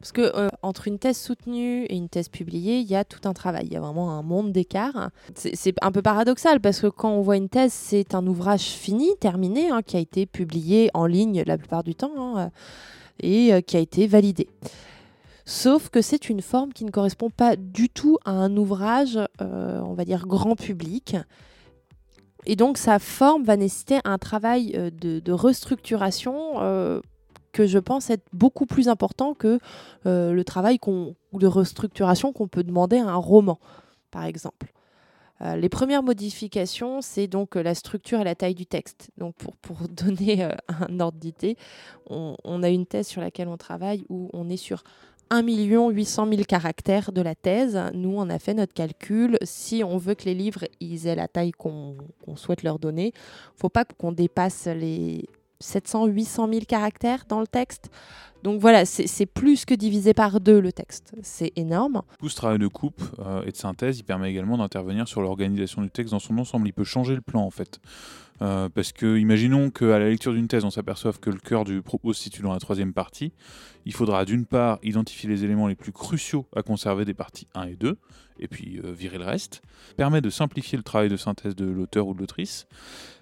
Parce 0.00 0.10
que 0.10 0.36
euh, 0.36 0.48
entre 0.62 0.88
une 0.88 0.98
thèse 0.98 1.16
soutenue 1.16 1.84
et 1.84 1.96
une 1.96 2.08
thèse 2.08 2.28
publiée, 2.28 2.80
il 2.80 2.86
y 2.86 2.96
a 2.96 3.04
tout 3.04 3.28
un 3.28 3.32
travail. 3.32 3.66
Il 3.66 3.72
y 3.72 3.76
a 3.76 3.80
vraiment 3.80 4.10
un 4.18 4.22
monde 4.22 4.52
d'écart. 4.52 5.10
C'est 5.34 5.74
un 5.80 5.92
peu 5.92 6.02
paradoxal 6.02 6.60
parce 6.60 6.80
que 6.80 6.88
quand 6.88 7.10
on 7.10 7.22
voit 7.22 7.36
une 7.36 7.48
thèse, 7.48 7.72
c'est 7.72 8.14
un 8.14 8.26
ouvrage 8.26 8.64
fini, 8.64 9.08
terminé, 9.20 9.70
hein, 9.70 9.82
qui 9.82 9.96
a 9.96 10.00
été 10.00 10.26
publié 10.26 10.90
en 10.94 11.06
ligne 11.06 11.44
la 11.46 11.56
plupart 11.56 11.84
du 11.84 11.94
temps. 11.94 12.36
Hein 12.36 12.50
et 13.20 13.54
euh, 13.54 13.62
qui 13.62 13.78
a 13.78 13.80
été 13.80 14.06
validé. 14.06 14.48
Sauf 15.46 15.88
que 15.90 16.02
c'est 16.02 16.28
une 16.28 16.42
forme 16.42 16.72
qui 16.72 16.84
ne 16.84 16.90
correspond 16.90 17.30
pas 17.30 17.56
du 17.56 17.88
tout 17.88 18.18
à 18.24 18.32
un 18.32 18.54
ouvrage, 18.56 19.18
on 19.38 19.94
va 19.94 20.04
dire, 20.04 20.26
grand 20.26 20.56
public. 20.56 21.16
Et 22.46 22.56
donc 22.56 22.78
sa 22.78 22.98
forme 22.98 23.42
va 23.42 23.56
nécessiter 23.56 23.98
un 24.04 24.18
travail 24.18 24.72
euh, 24.76 24.90
de, 24.90 25.32
restructuration 25.32 27.02
que 27.52 27.66
je 27.66 27.78
pense 27.78 28.10
être 28.10 28.24
beaucoup 28.32 28.66
plus 28.66 28.88
important 28.88 29.34
que 29.34 29.58
le 30.04 30.42
travail 30.42 30.78
de 30.78 31.46
restructuration 31.46 32.32
qu'on 32.32 32.48
peut 32.48 32.62
demander 32.62 32.98
à 32.98 33.08
un 33.08 33.16
roman, 33.16 33.58
par 34.10 34.24
exemple. 34.24 34.72
Euh, 35.42 35.56
les 35.56 35.68
premières 35.68 36.02
modifications, 36.02 37.02
c'est 37.02 37.26
donc 37.26 37.56
la 37.56 37.74
structure 37.74 38.20
et 38.20 38.24
la 38.24 38.34
taille 38.34 38.54
du 38.54 38.66
texte. 38.66 39.10
Donc 39.18 39.34
pour, 39.36 39.56
pour 39.56 39.88
donner 39.88 40.48
un 40.68 41.00
ordre 41.00 41.18
d'idée, 41.18 41.56
on, 42.08 42.62
a 42.62 42.68
une 42.68 42.86
thèse 42.86 43.06
sur 43.06 43.20
laquelle 43.20 43.48
on 43.48 43.56
travaille 43.56 44.04
où 44.08 44.30
on 44.32 44.48
est 44.48 44.56
sur 44.56 44.82
1 45.30 45.42
800 45.42 46.28
000 46.28 46.42
caractères 46.44 47.12
de 47.12 47.20
la 47.20 47.34
thèse. 47.34 47.78
Nous, 47.94 48.14
on 48.16 48.28
a 48.30 48.38
fait 48.38 48.54
notre 48.54 48.74
calcul. 48.74 49.38
Si 49.42 49.82
on 49.84 49.98
veut 49.98 50.14
que 50.14 50.24
les 50.24 50.34
livres 50.34 50.64
aient 50.80 51.14
la 51.14 51.28
taille 51.28 51.52
qu'on 51.52 51.96
souhaite 52.36 52.62
leur 52.62 52.78
donner, 52.78 53.12
faut 53.56 53.68
pas 53.68 53.84
qu'on 53.84 54.12
dépasse 54.12 54.66
les 54.66 55.24
700 55.60 56.06
800 56.06 56.48
000 56.52 56.64
caractères 56.66 57.24
dans 57.28 57.40
le 57.40 57.46
texte. 57.46 57.90
Donc 58.42 58.60
voilà, 58.60 58.84
c'est 58.84 59.26
plus 59.26 59.64
que 59.64 59.74
divisé 59.74 60.14
par 60.14 60.40
deux 60.40 60.60
le 60.60 60.72
texte. 60.72 61.14
C'est 61.22 61.52
énorme. 61.56 62.02
Tout 62.18 62.28
ce 62.28 62.36
travail 62.36 62.58
de 62.58 62.68
coupe 62.68 63.02
euh, 63.18 63.42
et 63.44 63.50
de 63.50 63.56
synthèse, 63.56 63.98
il 63.98 64.04
permet 64.04 64.30
également 64.30 64.58
d'intervenir 64.58 65.08
sur 65.08 65.20
l'organisation 65.20 65.82
du 65.82 65.90
texte 65.90 66.12
dans 66.12 66.18
son 66.18 66.38
ensemble. 66.38 66.68
Il 66.68 66.72
peut 66.72 66.84
changer 66.84 67.14
le 67.14 67.20
plan 67.20 67.42
en 67.42 67.50
fait. 67.50 67.80
Euh, 68.42 68.68
parce 68.68 68.92
que, 68.92 69.16
imaginons 69.16 69.70
qu'à 69.70 69.98
la 69.98 70.08
lecture 70.08 70.32
d'une 70.32 70.48
thèse, 70.48 70.64
on 70.64 70.70
s'aperçoive 70.70 71.18
que 71.20 71.30
le 71.30 71.38
cœur 71.38 71.64
du 71.64 71.82
propos 71.82 72.12
se 72.12 72.22
situe 72.22 72.42
dans 72.42 72.52
la 72.52 72.58
troisième 72.58 72.92
partie. 72.92 73.32
Il 73.86 73.92
faudra 73.92 74.24
d'une 74.24 74.44
part 74.44 74.78
identifier 74.82 75.28
les 75.28 75.44
éléments 75.44 75.68
les 75.68 75.74
plus 75.74 75.92
cruciaux 75.92 76.46
à 76.54 76.62
conserver 76.62 77.04
des 77.04 77.14
parties 77.14 77.46
1 77.54 77.68
et 77.68 77.76
2, 77.76 77.96
et 78.38 78.48
puis 78.48 78.80
euh, 78.84 78.92
virer 78.92 79.18
le 79.18 79.24
reste. 79.24 79.62
permet 79.96 80.20
de 80.20 80.28
simplifier 80.28 80.76
le 80.76 80.82
travail 80.84 81.08
de 81.08 81.16
synthèse 81.16 81.54
de 81.54 81.64
l'auteur 81.64 82.06
ou 82.08 82.14
de 82.14 82.18
l'autrice, 82.18 82.66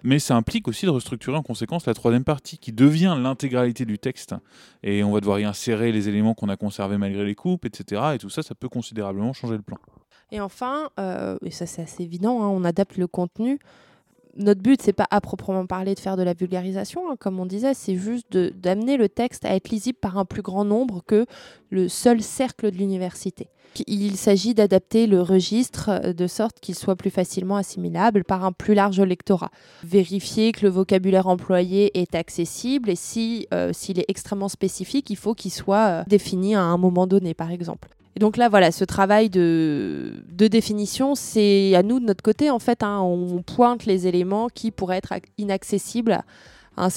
mais 0.03 0.19
ça 0.19 0.35
implique 0.35 0.67
aussi 0.67 0.85
de 0.85 0.91
restructurer 0.91 1.37
en 1.37 1.43
conséquence 1.43 1.85
la 1.85 1.93
troisième 1.93 2.23
partie, 2.23 2.57
qui 2.57 2.73
devient 2.73 3.15
l'intégralité 3.17 3.85
du 3.85 3.99
texte. 3.99 4.35
Et 4.83 5.03
on 5.03 5.11
devoir 5.19 5.39
y 5.39 5.45
insérer 5.45 5.91
les 5.91 6.09
éléments 6.09 6.33
qu'on 6.33 6.49
a 6.49 6.57
conservés 6.57 6.97
malgré 6.97 7.25
les 7.25 7.35
coupes, 7.35 7.65
etc. 7.65 8.01
Et 8.15 8.17
tout 8.17 8.29
ça, 8.29 8.43
ça 8.43 8.55
peut 8.55 8.69
considérablement 8.69 9.33
changer 9.33 9.55
le 9.55 9.61
plan. 9.61 9.77
Et 10.31 10.41
enfin, 10.41 10.89
euh, 10.99 11.37
et 11.43 11.51
ça 11.51 11.65
c'est 11.65 11.83
assez 11.83 12.03
évident, 12.03 12.41
hein, 12.41 12.47
on 12.47 12.63
adapte 12.63 12.97
le 12.97 13.07
contenu 13.07 13.59
notre 14.35 14.61
but, 14.61 14.81
c'est 14.81 14.93
pas 14.93 15.07
à 15.11 15.21
proprement 15.21 15.65
parler 15.65 15.95
de 15.95 15.99
faire 15.99 16.17
de 16.17 16.23
la 16.23 16.33
vulgarisation, 16.33 17.09
hein, 17.09 17.15
comme 17.19 17.39
on 17.39 17.45
disait, 17.45 17.73
c'est 17.73 17.95
juste 17.95 18.37
d'amener 18.37 18.97
le 18.97 19.09
texte 19.09 19.45
à 19.45 19.55
être 19.55 19.69
lisible 19.69 19.97
par 19.99 20.17
un 20.17 20.25
plus 20.25 20.41
grand 20.41 20.65
nombre 20.65 21.01
que 21.05 21.25
le 21.69 21.87
seul 21.89 22.21
cercle 22.21 22.71
de 22.71 22.77
l'université. 22.77 23.49
Il 23.87 24.15
s'agit 24.15 24.53
d'adapter 24.53 25.05
le 25.07 25.21
registre 25.21 25.89
euh, 25.89 26.13
de 26.13 26.27
sorte 26.27 26.59
qu'il 26.59 26.75
soit 26.75 26.95
plus 26.95 27.09
facilement 27.09 27.57
assimilable 27.57 28.23
par 28.23 28.45
un 28.45 28.51
plus 28.51 28.73
large 28.73 29.01
lectorat. 29.01 29.51
Vérifier 29.83 30.51
que 30.51 30.65
le 30.65 30.69
vocabulaire 30.69 31.27
employé 31.27 31.99
est 31.99 32.15
accessible 32.15 32.89
et 32.89 32.95
si 32.95 33.47
euh, 33.53 33.71
s'il 33.73 33.99
est 33.99 34.05
extrêmement 34.07 34.49
spécifique, 34.49 35.09
il 35.09 35.17
faut 35.17 35.33
qu'il 35.33 35.51
soit 35.51 35.87
euh, 35.87 36.03
défini 36.07 36.55
à 36.55 36.61
un 36.61 36.77
moment 36.77 37.07
donné, 37.07 37.33
par 37.33 37.51
exemple. 37.51 37.89
Et 38.15 38.19
donc 38.19 38.37
là, 38.37 38.47
voilà, 38.47 38.71
ce 38.71 38.85
travail 38.85 39.29
de, 39.29 40.23
définition, 40.31 41.15
c'est 41.15 41.75
à 41.75 41.83
nous 41.83 41.99
de 41.99 42.05
notre 42.05 42.23
côté, 42.23 42.49
en 42.49 42.59
fait, 42.59 42.81
hein, 42.81 43.01
on 43.01 43.41
pointe 43.41 43.85
les 43.85 44.07
éléments 44.07 44.47
qui 44.47 44.71
pourraient 44.71 44.97
être 44.97 45.13
inaccessibles 45.37 46.23
à, 46.77 46.89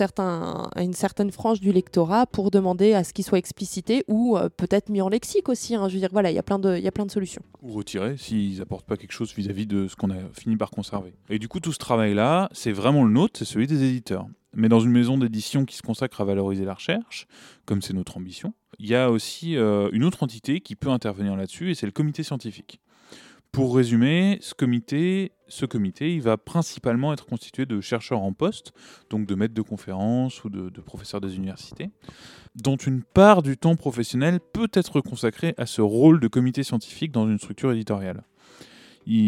une 0.76 0.92
certaine 0.92 1.31
frange 1.31 1.61
du 1.61 1.72
lectorat 1.72 2.26
pour 2.26 2.50
demander 2.50 2.94
à 2.94 3.04
ce 3.04 3.12
qu'ils 3.12 3.24
soient 3.24 3.38
explicités 3.38 4.04
ou 4.09 4.37
euh, 4.37 4.48
peut-être 4.48 4.88
mis 4.88 5.00
en 5.00 5.09
lexique 5.09 5.48
aussi. 5.48 5.74
Hein. 5.74 5.88
Je 5.88 5.94
veux 5.94 6.00
dire, 6.00 6.09
voilà, 6.12 6.31
il 6.31 6.35
y 6.35 6.38
a 6.38 6.42
plein 6.42 6.59
de, 6.59 6.81
solutions. 7.09 7.42
Ou 7.62 7.72
retirés 7.72 8.16
s'ils 8.16 8.59
n'apportent 8.59 8.87
pas 8.87 8.96
quelque 8.96 9.12
chose 9.12 9.33
vis-à-vis 9.35 9.64
-vis 9.64 9.68
de 9.68 9.88
ce 9.88 9.96
qu'on 9.96 10.11
a 10.11 10.18
fini 10.33 10.57
par 10.57 10.70
conserver. 10.70 11.14
Et 11.31 11.38
du 11.38 11.48
coup, 11.48 11.61
tout 11.61 11.72
ce 11.72 11.78
travail-là, 11.78 12.48
c'est 12.52 12.72
vraiment 12.72 13.04
le 13.04 13.12
nôtre, 13.12 13.38
c'est 13.38 13.44
celui 13.44 13.66
des 13.66 13.83
éditeurs. 13.85 14.26
Mais 14.54 14.68
dans 14.68 14.81
une 14.81 14.90
maison 14.90 15.18
d'édition 15.18 15.64
qui 15.64 15.76
se 15.76 15.83
consacre 15.83 16.20
à 16.20 16.24
valoriser 16.24 16.64
la 16.64 16.74
recherche, 16.74 17.26
comme 17.66 17.83
c'est 17.83 17.94
notre 17.94 18.16
ambition, 18.16 18.54
il 18.79 18.88
y 18.88 18.95
a 18.95 19.11
aussi 19.11 19.57
euh, 19.57 19.88
une 19.93 20.05
autre 20.05 20.23
entité 20.23 20.61
qui 20.61 20.77
peut 20.77 20.91
intervenir 20.91 21.37
là-dessus, 21.37 21.71
et 21.71 21.75
c'est 21.75 21.87
le 21.87 21.93
comité 21.93 22.23
scientifique. 22.23 22.81
Pour 23.51 23.75
résumer, 23.75 24.38
ce 24.41 24.55
comité, 24.55 25.33
ce 25.49 25.64
comité, 25.64 26.14
il 26.14 26.21
va 26.21 26.37
principalement 26.37 27.12
être 27.12 27.27
constitué 27.27 27.64
de 27.64 27.81
chercheurs 27.81 28.21
en 28.21 28.33
poste, 28.33 28.73
donc 29.09 29.27
de 29.27 29.35
maîtres 29.35 29.55
de 29.55 29.62
conférences 29.62 30.45
ou 30.45 30.51
de, 30.51 30.69
de, 30.69 30.81
professeurs 30.81 31.21
des 31.21 31.37
universités, 31.37 31.91
dont 32.55 32.77
une 32.77 33.03
part 33.03 33.43
du 33.43 33.57
temps 33.57 33.75
professionnel 33.75 34.38
peut 34.53 34.69
être 34.75 35.01
consacrée 35.01 35.55
à 35.57 35.64
ce 35.64 35.81
rôle 35.81 36.21
de 36.21 36.29
comité 36.29 36.62
scientifique 36.62 37.11
dans 37.11 37.27
une 37.27 37.38
structure 37.38 37.73
éditoriale 37.73 38.23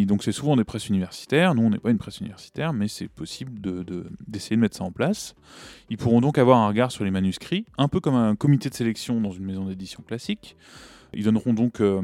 donc 0.07 0.23
c'est 0.23 0.33
souvent 0.33 0.57
des 0.57 0.65
presses 0.65 0.89
universitaires. 0.89 1.55
Nous, 1.55 1.63
on 1.63 1.71
n'est 1.71 1.79
pas 1.79 1.91
une 1.91 1.99
presse 1.99 2.21
universitaire, 2.21 2.73
mais 2.73 2.87
c'est 2.87 3.09
possible 3.09 3.61
d'essayer 3.61 4.57
de, 4.57 4.57
de, 4.57 4.61
mettre 4.61 4.77
ça 4.77 4.85
en 4.85 4.93
place. 4.93 5.35
Ils 5.89 5.97
pourront 5.97 6.21
donc 6.21 6.37
avoir 6.37 6.59
un 6.59 6.69
regard 6.69 6.93
sur 6.93 7.05
les 7.05 7.11
manuscrits, 7.11 7.65
un 7.79 7.89
peu 7.89 8.01
comme 8.01 8.15
un 8.15 8.37
comité 8.37 8.69
de 8.69 8.75
sélection 8.75 9.21
dans 9.21 9.33
une 9.33 9.45
maison 9.45 9.65
d'édition 9.65 10.03
classique. 10.03 10.57
Ils 11.15 11.25
donneront 11.25 11.55
donc 11.55 11.81
euh, 11.81 12.03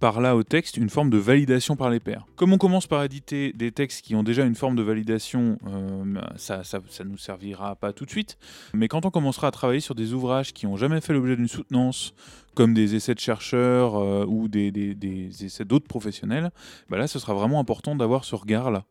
par 0.00 0.20
là 0.20 0.36
au 0.36 0.42
texte 0.42 0.76
une 0.76 0.90
forme 0.90 1.10
de 1.10 1.18
validation 1.18 1.76
par 1.76 1.90
les 1.90 2.00
pairs. 2.00 2.26
Comme 2.36 2.52
on 2.52 2.58
commence 2.58 2.86
par 2.86 3.02
éditer 3.02 3.52
des 3.52 3.72
textes 3.72 4.04
qui 4.04 4.14
ont 4.14 4.22
déjà 4.22 4.44
une 4.44 4.54
forme 4.54 4.76
de 4.76 4.82
validation, 4.82 5.58
euh, 5.66 6.02
bah, 6.04 6.32
ça 6.36 6.62
ne 7.00 7.08
nous 7.08 7.18
servira 7.18 7.76
pas 7.76 7.92
tout 7.92 8.04
de 8.04 8.10
suite. 8.10 8.38
Mais 8.74 8.88
quand 8.88 9.06
on 9.06 9.10
commencera 9.10 9.48
à 9.48 9.50
travailler 9.50 9.80
sur 9.80 9.94
des 9.94 10.12
ouvrages 10.12 10.52
qui 10.52 10.66
n'ont 10.66 10.76
jamais 10.76 11.00
fait 11.00 11.12
l'objet 11.12 11.36
d'une 11.36 11.48
soutenance, 11.48 12.14
comme 12.54 12.74
des 12.74 12.94
essais 12.94 13.14
de 13.14 13.20
chercheurs 13.20 13.96
euh, 13.96 14.24
ou 14.26 14.48
des, 14.48 14.70
des, 14.70 15.44
essais 15.44 15.64
d'autres 15.64 15.88
professionnels, 15.88 16.50
bah 16.88 16.96
là 16.98 17.06
ce 17.06 17.18
sera 17.18 17.34
vraiment 17.34 17.60
important 17.60 17.94
d'avoir 17.96 18.24
ce 18.24 18.34
regard-là. 18.34 18.84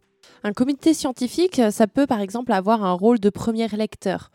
Un 0.43 0.53
comité 0.53 0.93
scientifique, 0.93 1.61
ça 1.71 1.87
peut 1.87 2.07
par 2.07 2.19
exemple 2.19 2.51
avoir 2.51 2.83
un 2.83 2.93
rôle 2.93 3.19
de 3.19 3.29
premier 3.29 3.67
lecteur. 3.67 4.31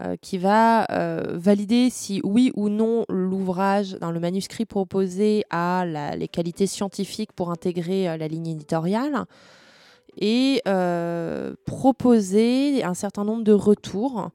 Euh, 0.00 0.16
qui 0.20 0.38
va 0.38 0.90
euh, 0.90 1.22
valider 1.38 1.88
si 1.88 2.20
oui 2.24 2.50
ou 2.56 2.68
non 2.68 3.04
l'ouvrage 3.08 3.92
dans 4.00 4.10
le 4.10 4.18
manuscrit 4.18 4.64
proposé 4.64 5.44
a 5.50 5.84
les 6.16 6.26
qualités 6.26 6.66
scientifiques 6.66 7.32
pour 7.32 7.52
intégrer 7.52 8.08
euh, 8.08 8.16
la 8.16 8.26
ligne 8.26 8.48
éditoriale 8.48 9.24
et 10.16 10.62
proposer 11.64 12.82
un 12.82 12.94
certain 12.94 13.24
nombre 13.24 13.44
de 13.44 13.52
retours 13.52 14.30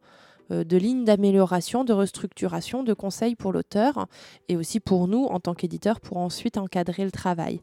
de 0.49 0.77
lignes 0.77 1.03
d'amélioration, 1.03 1.83
de 1.83 1.93
restructuration, 1.93 2.83
de 2.83 2.93
conseils 2.93 3.35
pour 3.35 3.51
l'auteur 3.51 4.07
et 4.47 4.55
aussi 4.55 4.79
pour 4.79 5.09
nous 5.09 5.25
en 5.25 5.41
tant 5.41 5.53
qu'éditeur 5.53 5.99
pour 5.99 6.17
ensuite 6.17 6.57
encadrer 6.57 7.05
le 7.05 7.11
travail. 7.11 7.61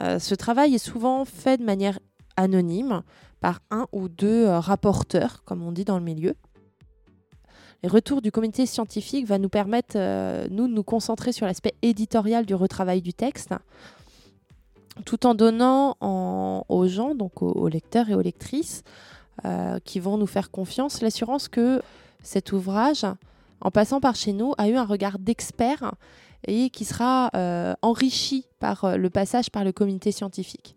ce 0.00 0.34
travail 0.34 0.74
est 0.74 0.78
souvent 0.78 1.26
fait 1.26 1.58
de 1.58 1.64
manière 1.64 1.98
anonyme 2.36 3.02
par 3.40 3.60
un 3.70 3.86
ou 3.92 4.08
deux 4.08 4.48
rapporteurs, 4.48 5.42
comme 5.44 5.62
on 5.62 5.72
dit 5.72 5.84
dans 5.84 5.98
le 5.98 6.04
milieu. 6.04 6.34
Les 7.82 7.88
retours 7.88 8.20
du 8.20 8.30
comité 8.30 8.66
scientifique 8.66 9.26
va 9.26 9.38
nous 9.38 9.48
permettre, 9.48 9.94
euh, 9.96 10.46
nous, 10.50 10.68
de 10.68 10.72
nous 10.72 10.82
concentrer 10.82 11.32
sur 11.32 11.46
l'aspect 11.46 11.74
éditorial 11.80 12.44
du 12.44 12.54
retravail 12.54 13.00
du 13.00 13.14
texte, 13.14 13.54
tout 15.06 15.24
en 15.24 15.34
donnant 15.34 15.96
aux 16.68 16.86
gens, 16.88 17.14
donc 17.14 17.40
aux, 17.40 17.68
lecteurs 17.68 18.10
et 18.10 18.14
aux 18.14 18.20
lectrices, 18.20 18.82
euh, 19.46 19.78
qui 19.82 19.98
vont 19.98 20.18
nous 20.18 20.26
faire 20.26 20.50
confiance, 20.50 21.00
l'assurance 21.00 21.48
que 21.48 21.80
cet 22.22 22.52
ouvrage, 22.52 23.06
en 23.62 23.70
passant 23.70 24.00
par 24.00 24.14
chez 24.14 24.34
nous, 24.34 24.52
a 24.58 24.68
eu 24.68 24.74
un 24.74 24.84
regard 24.84 25.18
d'expert 25.18 25.94
et 26.46 26.68
qui 26.68 26.84
sera 26.84 27.30
euh, 27.34 27.74
enrichi 27.80 28.44
par 28.58 28.98
le 28.98 29.08
passage 29.08 29.50
par 29.50 29.64
le 29.64 29.72
comité 29.72 30.12
scientifique. 30.12 30.76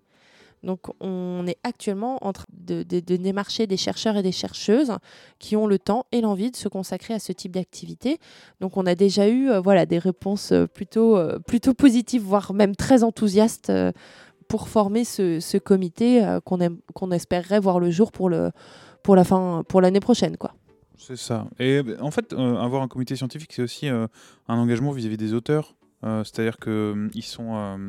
Donc 0.64 0.80
on 1.02 1.46
est 1.46 1.58
actuellement 1.64 2.18
en 2.26 2.32
train 2.32 2.46
de, 2.54 2.84
démarcher 2.84 3.68
des 3.68 3.78
chercheurs 3.78 4.16
et 4.16 4.24
des 4.24 4.32
chercheuses 4.32 4.94
qui 5.40 5.56
ont 5.56 5.68
le 5.68 5.78
temps 5.78 6.06
et 6.12 6.22
l'envie 6.22 6.52
de 6.52 6.56
se 6.56 6.70
consacrer 6.70 7.14
à 7.14 7.20
ce 7.20 7.34
type 7.34 7.52
d'activité. 7.52 8.18
Donc 8.62 8.78
on 8.78 8.86
a 8.86 8.96
déjà 8.96 9.28
eu 9.28 9.50
euh, 9.50 9.60
voilà, 9.60 9.86
des 9.86 10.00
réponses 10.00 10.54
euh, 10.54 10.66
plutôt, 10.66 11.18
euh, 11.18 11.38
plutôt 11.40 11.74
positives, 11.74 12.24
voire 12.24 12.54
même 12.54 12.76
très 12.76 13.04
enthousiastes 13.04 13.72
pour 14.48 14.70
former 14.70 15.04
ce, 15.04 15.58
comité 15.58 16.38
qu'on 16.46 17.12
espérerait 17.12 17.60
voir 17.60 17.80
le 17.80 17.92
jour 17.92 18.12
pour 18.12 18.30
la 18.30 19.24
fin, 19.24 19.64
pour 19.68 19.82
l'année 19.82 20.00
prochaine. 20.00 20.38
quoi. 20.38 20.54
C'est 20.98 21.18
ça. 21.18 21.48
Et 21.60 21.82
en 22.00 22.12
fait, 22.12 22.34
avoir 22.34 22.84
un 22.84 22.88
comité 22.88 23.16
scientifique, 23.16 23.52
c'est 23.54 23.64
aussi 23.64 23.88
un 23.88 24.10
engagement 24.48 24.92
vis-à-vis 24.92 25.18
des 25.18 25.34
auteurs. 25.34 25.76
C'est-à-dire 26.04 26.58
qu'ils 26.58 27.24
sont 27.24 27.80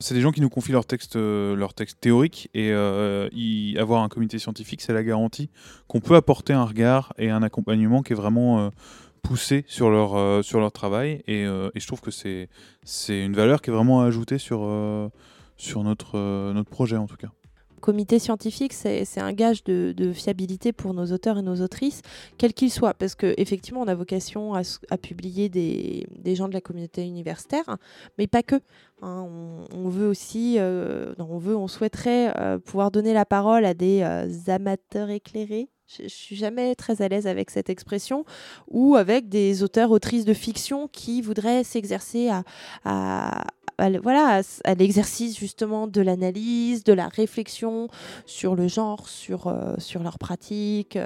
c'est 0.00 0.14
des 0.14 0.22
gens 0.22 0.32
qui 0.32 0.40
nous 0.40 0.48
confient 0.48 0.72
leurs 0.72 0.86
textes, 0.86 1.16
euh, 1.16 1.54
leur 1.54 1.74
texte 1.74 2.00
théoriques 2.00 2.48
et 2.54 2.70
euh, 2.72 3.28
avoir 3.76 4.02
un 4.02 4.08
comité 4.08 4.38
scientifique, 4.38 4.80
c'est 4.80 4.94
la 4.94 5.04
garantie 5.04 5.50
qu'on 5.88 6.00
peut 6.00 6.16
apporter 6.16 6.54
un 6.54 6.64
regard 6.64 7.12
et 7.18 7.30
un 7.30 7.42
accompagnement 7.42 8.02
qui 8.02 8.14
est 8.14 8.16
vraiment 8.16 8.60
euh, 8.60 8.70
poussé 9.22 9.64
sur 9.68 9.90
leur, 9.90 10.42
sur 10.42 10.60
leur 10.60 10.72
travail. 10.72 11.22
Et, 11.26 11.44
je 11.44 11.86
trouve 11.86 12.00
que 12.00 12.10
c'est 12.10 12.48
une 13.08 13.34
valeur 13.34 13.60
qui 13.60 13.68
est 13.70 13.72
vraiment 13.72 14.00
ajoutée 14.00 14.38
sur, 14.38 14.60
sur 15.58 15.84
notre, 15.84 16.18
notre 16.52 16.70
projet 16.70 16.96
en 16.96 17.06
tout 17.06 17.16
cas 17.16 17.28
comité 17.80 18.18
scientifique, 18.18 18.72
c'est 18.72 19.20
un 19.20 19.32
gage 19.32 19.64
de, 19.64 20.12
fiabilité 20.12 20.72
pour 20.72 20.94
nos 20.94 21.06
auteurs 21.06 21.38
et 21.38 21.42
nos 21.42 21.60
autrices, 21.60 22.02
quels 22.38 22.52
qu'ils 22.52 22.70
soient, 22.70 22.94
parce 22.94 23.14
qu'effectivement, 23.14 23.80
on 23.80 23.88
a 23.88 23.94
vocation 23.94 24.54
à, 24.54 24.62
publier 24.98 25.48
des, 25.48 26.34
gens 26.34 26.48
de 26.48 26.54
la 26.54 26.60
communauté 26.60 27.04
universitaire, 27.04 27.76
mais 28.18 28.26
pas 28.26 28.42
que. 28.42 28.56
Hein. 29.02 29.26
on, 29.72 29.88
veut 29.88 30.06
aussi, 30.06 30.56
euh, 30.58 31.14
on 31.18 31.38
veut, 31.38 31.56
on 31.56 31.68
souhaiterait 31.68 32.38
euh, 32.38 32.58
pouvoir 32.58 32.90
donner 32.90 33.14
la 33.14 33.24
parole 33.24 33.64
à 33.64 33.72
des 33.72 34.02
euh, 34.02 34.28
amateurs 34.48 35.08
éclairés. 35.08 35.70
Je, 35.86 36.04
ne 36.04 36.08
suis 36.08 36.36
jamais 36.36 36.74
très 36.74 37.02
à 37.02 37.08
l'aise 37.08 37.26
avec 37.26 37.50
cette 37.50 37.70
expression, 37.70 38.24
ou 38.68 38.96
avec 38.96 39.28
des 39.28 39.62
auteurs, 39.62 39.90
autrices 39.90 40.24
de 40.24 40.34
fiction 40.34 40.86
qui 40.86 41.22
voudraient 41.22 41.64
s'exercer 41.64 42.30
à 42.84 43.44
voilà, 44.02 44.42
à 44.64 44.74
l'exercice 44.74 45.38
justement 45.38 45.86
de 45.86 46.00
l'analyse, 46.00 46.84
de 46.84 46.92
la 46.92 47.08
réflexion 47.08 47.88
sur 48.26 48.54
le 48.54 48.68
genre, 48.68 49.08
sur, 49.08 49.46
euh, 49.46 49.74
sur 49.78 50.02
leurs 50.02 50.18
pratiques. 50.18 50.98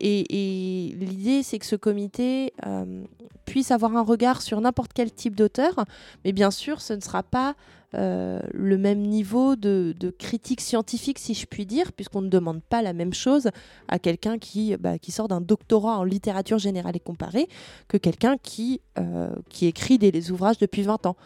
Et, 0.00 0.94
l'idée, 0.98 1.42
c'est 1.42 1.58
que 1.58 1.66
ce 1.66 1.76
comité 1.76 2.52
euh, 2.66 3.04
puisse 3.44 3.70
avoir 3.70 3.96
un 3.96 4.02
regard 4.02 4.42
sur 4.42 4.60
n'importe 4.60 4.92
quel 4.92 5.12
type 5.12 5.36
d'auteur, 5.36 5.84
mais 6.24 6.32
bien 6.32 6.50
sûr, 6.50 6.80
ce 6.80 6.94
ne 6.94 7.00
sera 7.00 7.22
pas 7.22 7.54
euh, 7.94 8.40
le 8.52 8.76
même 8.76 9.00
niveau 9.00 9.56
de, 9.56 9.94
critique 10.18 10.60
scientifique, 10.60 11.18
si 11.18 11.34
je 11.34 11.46
puis 11.46 11.66
dire, 11.66 11.92
puisqu'on 11.92 12.22
ne 12.22 12.28
demande 12.28 12.62
pas 12.62 12.82
la 12.82 12.92
même 12.92 13.12
chose 13.12 13.50
à 13.88 13.98
quelqu'un 13.98 14.38
qui, 14.38 14.76
bah, 14.76 14.94
sort 15.08 15.28
d'un 15.28 15.40
doctorat 15.40 15.98
en 15.98 16.04
littérature 16.04 16.58
générale 16.58 16.96
et 16.96 17.00
comparée 17.00 17.48
que 17.88 17.96
quelqu'un 17.96 18.36
qui, 18.36 18.80
euh, 18.98 19.30
écrit 19.62 19.98
des, 19.98 20.30
ouvrages 20.30 20.58
depuis 20.58 20.82
20 20.82 21.06
ans. 21.06 21.16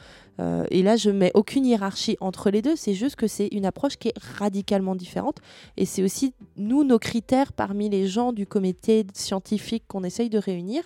Euh, 0.40 0.64
et 0.70 0.82
là, 0.82 0.96
je 0.96 1.10
mets 1.10 1.32
aucune 1.34 1.66
hiérarchie 1.66 2.16
entre 2.20 2.50
les 2.50 2.62
deux, 2.62 2.76
c'est 2.76 2.94
juste 2.94 3.16
que 3.16 3.26
c'est 3.26 3.48
une 3.48 3.66
approche 3.66 3.96
qui 3.96 4.08
est 4.08 4.18
radicalement 4.38 4.94
différente. 4.94 5.38
Et 5.76 5.84
c'est 5.84 6.02
aussi, 6.02 6.34
nous, 6.56 6.84
nos 6.84 6.98
critères 6.98 7.52
parmi 7.52 7.88
les 7.88 8.06
gens 8.06 8.32
du 8.32 8.46
comité 8.46 9.04
scientifique 9.14 9.84
qu'on 9.88 10.04
essaye 10.04 10.28
de 10.28 10.38
réunir, 10.38 10.84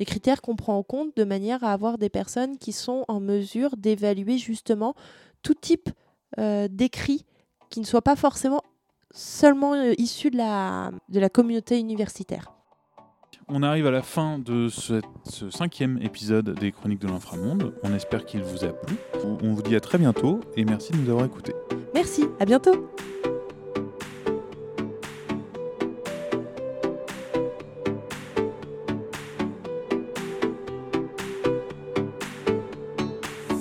des 0.00 0.06
critères 0.06 0.40
qu'on 0.40 0.56
prend 0.56 0.78
en 0.78 0.82
compte 0.82 1.14
de 1.14 1.24
manière 1.24 1.62
à 1.62 1.74
avoir 1.74 1.98
des 1.98 2.08
personnes 2.08 2.56
qui 2.56 2.72
sont 2.72 3.04
en 3.06 3.20
mesure 3.20 3.76
d'évaluer 3.76 4.38
justement 4.38 4.94
tout 5.42 5.52
type 5.52 5.90
euh, 6.38 6.68
d'écrit 6.70 7.26
qui 7.68 7.80
ne 7.80 7.84
soit 7.84 8.00
pas 8.00 8.16
forcément 8.16 8.62
seulement 9.10 9.74
euh, 9.74 9.92
issu 9.98 10.30
de 10.30 10.38
la, 10.38 10.90
de 11.10 11.20
la 11.20 11.28
communauté 11.28 11.78
universitaire. 11.78 12.50
On 13.46 13.62
arrive 13.62 13.86
à 13.86 13.90
la 13.90 14.00
fin 14.00 14.38
de 14.38 14.68
ce, 14.68 15.02
cinquième 15.50 15.98
épisode 16.00 16.58
des 16.58 16.72
Chroniques 16.72 17.00
de 17.00 17.08
l'Inframonde. 17.08 17.74
On 17.82 17.92
espère 17.92 18.24
qu'il 18.24 18.42
vous 18.42 18.64
a 18.64 18.68
plu. 18.68 18.96
On 19.22 19.52
vous 19.52 19.62
dit 19.62 19.76
à 19.76 19.80
très 19.80 19.98
bientôt 19.98 20.40
et 20.56 20.64
merci 20.64 20.92
de 20.92 20.96
nous 20.96 21.10
avoir 21.10 21.26
écoutés. 21.26 21.54
Merci, 21.92 22.24
à 22.38 22.46
bientôt. 22.46 22.88